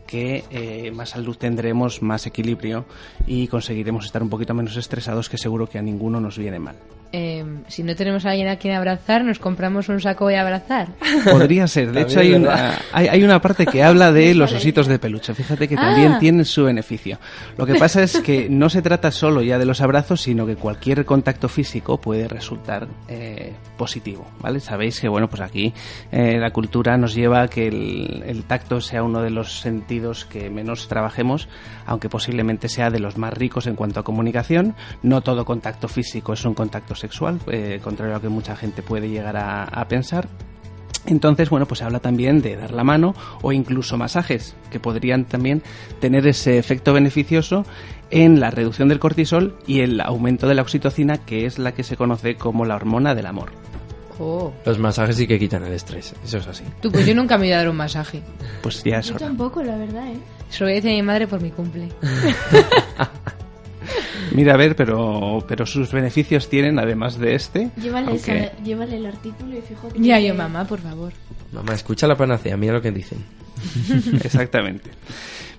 [0.07, 2.85] que eh, más salud tendremos, más equilibrio
[3.27, 6.77] y conseguiremos estar un poquito menos estresados, que seguro que a ninguno nos viene mal.
[7.15, 10.89] Eh, si no tenemos a alguien a quien abrazar, nos compramos un saco y abrazar.
[11.31, 11.93] Podría ser.
[11.93, 15.35] De hecho, una, hay una parte que habla de los ositos de peluche.
[15.35, 16.19] Fíjate que también Ah.
[16.19, 17.19] tienen su beneficio.
[17.59, 20.57] Lo que pasa es que no se trata solo ya de los abrazos, sino que
[20.57, 24.27] cualquier contacto físico puede resultar eh, positivo.
[24.41, 24.61] ¿vale?
[24.61, 25.75] Sabéis que bueno, pues aquí
[26.11, 29.92] eh, la cultura nos lleva a que el, el tacto sea uno de los sentidos
[30.01, 31.49] que menos trabajemos,
[31.87, 34.75] aunque posiblemente sea de los más ricos en cuanto a comunicación.
[35.03, 38.83] No todo contacto físico es un contacto sexual, eh, contrario a lo que mucha gente
[38.83, 40.29] puede llegar a- a pensar.
[41.05, 45.25] Entonces, bueno, pues se habla también de dar la mano o incluso masajes, que podrían
[45.25, 45.63] también
[46.01, 47.65] tener ese efecto beneficioso
[48.11, 51.83] en la reducción del cortisol y el aumento de la oxitocina, que es la que
[51.83, 53.51] se conoce como la hormona del amor.
[54.19, 54.53] Oh.
[54.65, 56.65] Los masajes sí que quitan el estrés, eso es así.
[56.81, 58.23] Tú, pues yo nunca me voy a dar un masaje.
[58.63, 59.27] Pues ya es Yo hora.
[59.27, 60.17] tampoco, la verdad, ¿eh?
[60.51, 61.89] Se lo voy a decir a mi madre por mi cumple.
[64.33, 67.71] Mira, a ver, pero, pero sus beneficios tienen, además de este.
[67.77, 69.99] Llévale, aunque- esa- llévale el artículo y fíjate.
[69.99, 71.13] Ya, que- yo, mamá, por favor.
[71.53, 73.19] Mamá, escucha la panacea, mira lo que dicen.
[74.25, 74.91] Exactamente.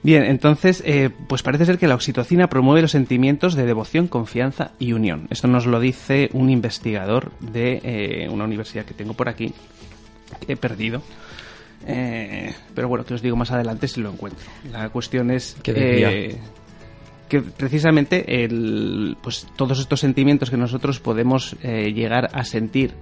[0.04, 4.72] Bien, entonces, eh, pues parece ser que la oxitocina promueve los sentimientos de devoción, confianza
[4.78, 5.28] y unión.
[5.30, 9.54] Esto nos lo dice un investigador de eh, una universidad que tengo por aquí,
[10.46, 11.02] que he perdido.
[11.88, 14.46] Eh, pero bueno, que os digo más adelante si lo encuentro.
[14.72, 16.38] La cuestión es Que eh,
[17.34, 22.94] que precisamente el, pues todos estos sentimientos que nosotros podemos eh, llegar a sentir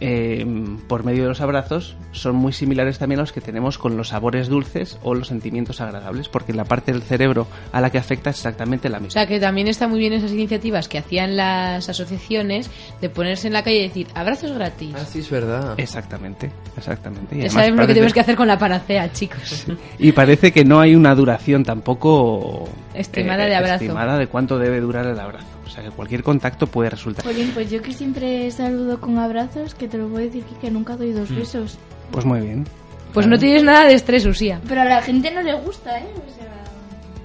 [0.00, 0.46] eh,
[0.88, 4.08] por medio de los abrazos son muy similares también a los que tenemos con los
[4.08, 8.30] sabores dulces o los sentimientos agradables, porque la parte del cerebro a la que afecta
[8.30, 9.12] es exactamente la O misma.
[9.12, 12.70] sea, que también está muy bien esas iniciativas que hacían las asociaciones
[13.00, 14.94] de ponerse en la calle y decir abrazos gratis.
[14.96, 15.74] Ah, sí, es verdad.
[15.78, 17.34] Exactamente, exactamente.
[17.36, 19.66] Y además sabemos lo que tenemos que hacer con la panacea, chicos.
[19.98, 23.84] Y parece que no hay una duración tampoco eh, Estimada de abrazo.
[23.84, 25.46] estimada de cuánto debe durar el abrazo.
[25.80, 27.24] Sea que cualquier contacto puede resultar.
[27.24, 30.54] Jolín, pues yo que siempre saludo con abrazos, que te lo voy a decir que,
[30.56, 31.36] que nunca doy dos Mm.
[31.36, 31.78] besos.
[32.10, 32.66] Pues muy bien.
[33.14, 34.60] Pues no tienes nada de estrés, Usía.
[34.68, 36.06] Pero a la gente no le gusta, ¿eh?
[36.16, 36.46] O sea,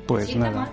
[0.06, 0.52] Pues nada.
[0.52, 0.70] mal.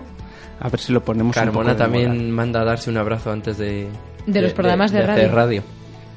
[0.59, 3.31] A ver si lo ponemos un Carmona poco de también manda a darse un abrazo
[3.31, 3.87] antes de...
[4.27, 5.31] De los programas de hacer radio.
[5.31, 5.63] radio.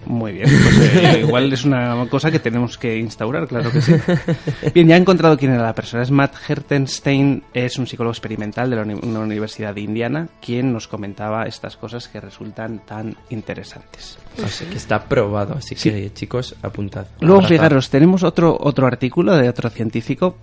[0.07, 3.94] Muy bien, pues eh, igual es una cosa que tenemos que instaurar, claro que sí.
[4.74, 6.02] Bien, ya he encontrado quién era la persona.
[6.02, 10.72] Es Matt Hertenstein, es un psicólogo experimental de la uni- una universidad de Indiana, quien
[10.72, 14.18] nos comentaba estas cosas que resultan tan interesantes.
[14.44, 17.07] Así que está probado, así que chicos, apuntad.
[17.20, 17.55] Luego, Abrazad.
[17.55, 20.36] fijaros, tenemos otro, otro artículo de otro científico,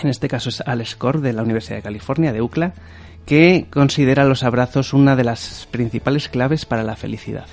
[0.00, 2.72] en este caso es Alex Core de la Universidad de California, de UCLA,
[3.26, 7.46] que considera los abrazos una de las principales claves para la felicidad.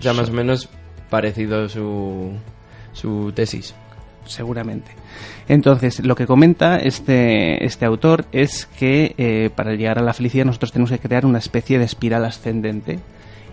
[0.00, 0.68] Ya más o menos
[1.10, 2.32] parecido su,
[2.92, 3.74] su tesis.
[4.26, 4.90] seguramente.
[5.48, 10.44] Entonces, lo que comenta este, este autor es que eh, para llegar a la felicidad
[10.46, 12.98] nosotros tenemos que crear una especie de espiral ascendente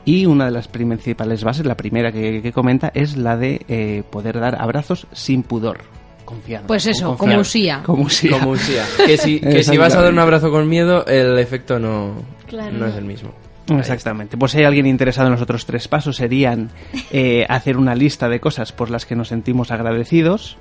[0.06, 4.04] y una de las principales bases, la primera que, que comenta, es la de eh,
[4.10, 5.82] poder dar abrazos sin pudor.
[6.26, 6.66] Confiado.
[6.68, 7.38] Pues eso, como.
[7.40, 7.84] Usía.
[7.86, 8.32] Como Usía.
[8.40, 8.86] Como Usía.
[9.06, 12.14] Que si, que si vas a dar un abrazo con miedo, el efecto no,
[12.48, 12.72] Claro.
[12.78, 13.32] no es el mismo.
[13.70, 14.38] Exactamente.
[14.38, 16.70] Pues si hay alguien interesado en los otros tres pasos serían
[17.12, 20.58] eh, hacer una lista de cosas por las que nos sentimos agradecidos,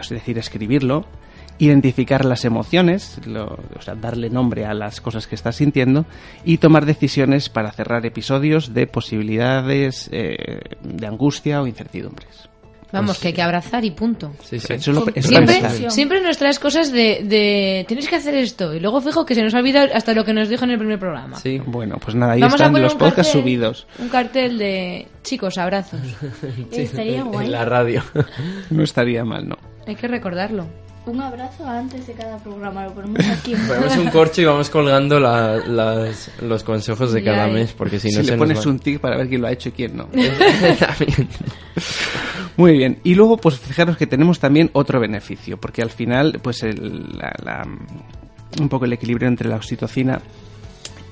[0.00, 1.04] es decir, escribirlo,
[1.58, 6.06] identificar las emociones, lo- o sea, darle nombre a las cosas que estás sintiendo
[6.44, 12.49] y tomar decisiones para cerrar episodios de posibilidades eh, de angustia o incertidumbres.
[12.92, 14.32] Vamos, que hay que abrazar y punto.
[14.42, 18.34] Sí, Eso es lo- eso Siempre, siempre nos traes cosas de, de tienes que hacer
[18.34, 20.72] esto y luego fijo que se nos ha olvidado hasta lo que nos dijo en
[20.72, 21.36] el primer programa.
[21.36, 21.60] Sí.
[21.66, 23.86] Bueno, pues nada, ahí Vamos a están poner los un podcasts cartel- subidos.
[23.98, 26.00] Un cartel de chicos, abrazos.
[26.72, 27.46] Estaría guay.
[27.46, 28.02] En la radio.
[28.70, 29.56] No estaría mal, ¿no?
[29.86, 30.66] Hay que recordarlo.
[31.06, 33.54] Un abrazo antes de cada programa, lo ponemos aquí.
[33.68, 38.10] Ponemos un corcho y vamos colgando la- las- los consejos de cada mes, porque si
[38.10, 38.70] Si, no le se pones nos va.
[38.70, 40.08] un tic para ver quién lo ha hecho y quién no.
[42.56, 42.98] Muy bien.
[43.02, 47.34] Y luego, pues fijaros que tenemos también otro beneficio, porque al final, pues el, la-
[47.44, 47.66] la-
[48.60, 50.20] un poco el equilibrio entre la oxitocina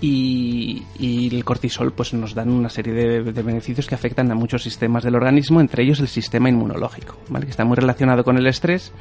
[0.01, 4.35] y, y el cortisol, pues nos dan una serie de, de beneficios que afectan a
[4.35, 7.47] muchos sistemas del organismo, entre ellos el sistema inmunológico, ¿vale?
[7.47, 8.93] que está muy relacionado con el estrés.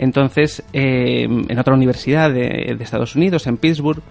[0.00, 4.02] Entonces, eh, en otra universidad de, de Estados Unidos, en Pittsburgh,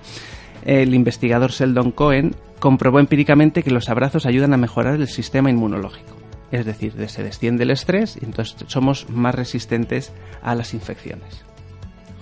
[0.63, 6.15] el investigador Sheldon Cohen comprobó empíricamente que los abrazos ayudan a mejorar el sistema inmunológico.
[6.51, 10.13] Es decir, se desciende el estrés y entonces somos más resistentes
[10.43, 11.48] a las infecciones.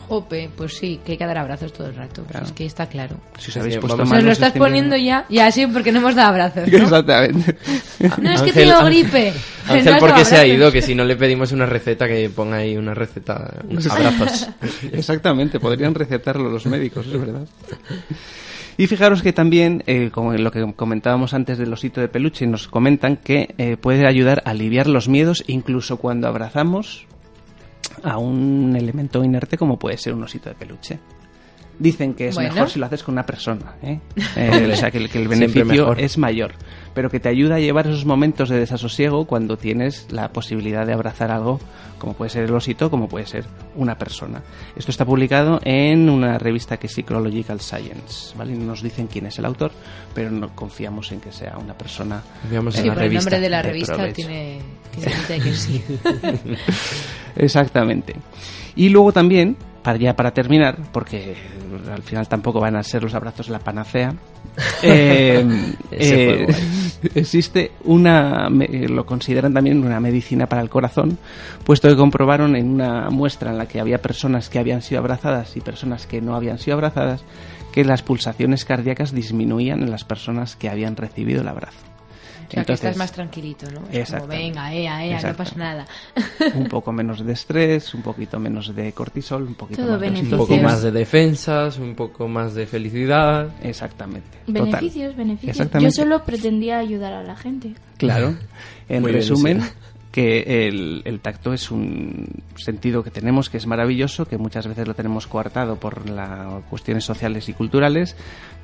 [0.07, 2.23] Jope, pues sí, que hay que dar abrazos todo el rato.
[2.23, 3.17] pues Es que está claro.
[3.37, 5.25] Si os habéis Sí, puesto Nos lo os estás poniendo ya.
[5.29, 6.67] Ya, sí, porque no hemos dado abrazos.
[6.71, 6.77] ¿no?
[6.77, 7.57] Exactamente.
[8.21, 9.33] No, es que Ángel- tengo gripe.
[9.67, 10.71] Ángel, No has ¿por qué dado se ha ido?
[10.71, 14.47] Que si no le pedimos una receta, que ponga ahí una receta, unos abrazos.
[14.93, 17.45] Exactamente, podrían recetarlo los médicos, es verdad.
[18.79, 22.67] Y fijaros que también, eh, como lo que comentábamos antes del osito de peluche, nos
[22.67, 27.06] comentan que eh, puede ayudar a aliviar los miedos incluso cuando abrazamos
[28.03, 30.99] a un elemento inerte como puede ser un osito de peluche.
[31.79, 32.53] Dicen que es Bueno.
[32.53, 33.99] mejor si lo haces con una persona, ¿eh?
[34.35, 36.53] Eh, o sea, que, el- que el beneficio es mayor,
[36.95, 40.93] pero que te ayuda a llevar esos momentos de desasosiego cuando tienes la posibilidad de
[40.93, 41.59] abrazar algo,
[41.99, 44.41] como puede ser el osito, como puede ser una persona.
[44.75, 48.53] Esto está publicado en una revista que es Psychological Science, ¿vale?
[48.55, 49.71] No nos dicen quién es el autor,
[50.15, 52.21] pero no confiamos en que sea una persona.
[52.41, 53.29] Confiamos Sí, en la por el revista.
[53.29, 54.15] nombre de la de revista provecho.
[54.15, 54.59] tiene,
[55.27, 55.83] tiene que sí.
[57.35, 58.15] Exactamente.
[58.75, 59.55] Y luego también,
[59.87, 61.33] para ya para terminar, porque
[61.89, 64.13] al final tampoco van a ser los abrazos la panacea,
[64.83, 65.45] eh,
[65.91, 66.47] eh,
[67.15, 71.17] existe una, lo consideran también una medicina para el corazón,
[71.63, 75.55] puesto que comprobaron en una muestra en la que había personas que habían sido abrazadas
[75.55, 77.23] y personas que no habían sido abrazadas,
[77.71, 81.96] que las pulsaciones cardíacas disminuían en las personas que habían recibido el abrazo.
[82.47, 83.81] O sea, que estás más tranquilito, ¿no?
[83.91, 85.85] Es como, venga, ea, ea, no pasa nada.
[86.55, 90.07] un poco menos de estrés, un poquito menos de cortisol, un poquito Todo más de
[90.07, 90.39] Un beneficios.
[90.39, 90.69] poco oxitocina.
[90.71, 93.49] más de defensas, un poco más de felicidad.
[93.61, 94.37] Exactamente.
[94.45, 94.63] total.
[94.71, 95.71] Beneficios, beneficios.
[95.81, 97.73] Yo solo pretendía ayudar a la gente.
[97.97, 98.35] Claro.
[98.87, 99.61] En Muy bien, resumen,
[100.11, 104.87] que el, el tacto es un sentido que tenemos que es maravilloso, que muchas veces
[104.87, 108.15] lo tenemos coartado por las cuestiones sociales y culturales,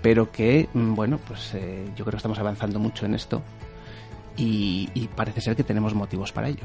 [0.01, 3.43] pero que, mm, bueno, pues eh, yo creo que estamos avanzando mucho en esto
[4.37, 6.63] y, y parece ser que tenemos motivos para ello.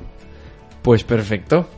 [0.83, 1.69] Pues perfecto.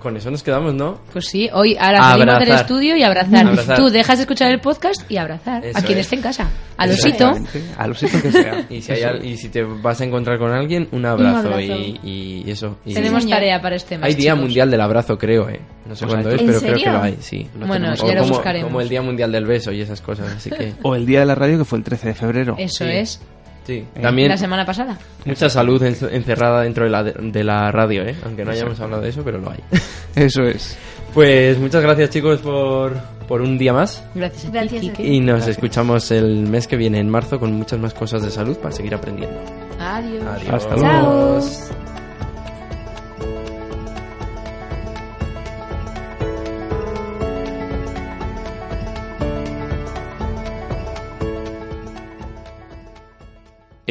[0.00, 0.98] Con eso nos quedamos, ¿no?
[1.12, 3.46] Pues sí, hoy ahora salimos del estudio y abrazar.
[3.46, 3.76] Abrazar.
[3.76, 6.06] Tú dejas de escuchar el podcast y abrazar Eso a quien es.
[6.06, 6.50] esté en casa.
[6.76, 7.28] Al osito.
[7.30, 7.62] Exactamente.
[7.78, 8.66] Al osito que sea.
[8.68, 11.60] Y si, hay al- y si te vas a encontrar con alguien, un abrazo, abrazo.
[11.76, 12.78] Y, y eso.
[12.84, 14.08] y- Tenemos tarea para este mes.
[14.08, 14.40] Hay Día chicos.
[14.40, 15.60] Mundial del Abrazo, creo, ¿eh?
[15.86, 17.48] No sé Pues cuándo es, ¿En pero creo que lo hay, sí.
[17.56, 18.68] Lo Bueno, ya lo como, buscaremos.
[18.70, 20.72] como el Día Mundial del Beso y esas cosas, así que...
[20.82, 22.56] O el Día de la Radio, que fue el 13 de febrero.
[22.58, 22.90] Eso Sí.
[22.90, 23.20] es.
[23.64, 24.98] Sí, Eh, también La semana pasada.
[25.24, 28.16] mucha salud en- encerrada dentro de la, de la radio, ¿eh?
[28.24, 29.60] Aunque no hayamos hablado de eso, pero lo hay.
[30.16, 30.76] Eso es.
[31.14, 32.94] Pues muchas gracias, chicos, por,
[33.28, 34.02] por un día más.
[34.14, 35.02] Gracias Gracias a Quique.
[35.02, 35.08] ti.
[35.16, 38.56] Y nos escuchamos el mes que viene, en marzo, con muchas más cosas de salud
[38.56, 39.38] para seguir aprendiendo.
[39.78, 40.24] Adiós.
[40.24, 40.54] Adiós.
[40.54, 41.40] Hasta luego.
[41.40, 41.81] Chao.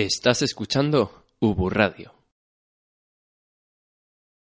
[0.05, 2.20] Estás escuchando Ubu Radio.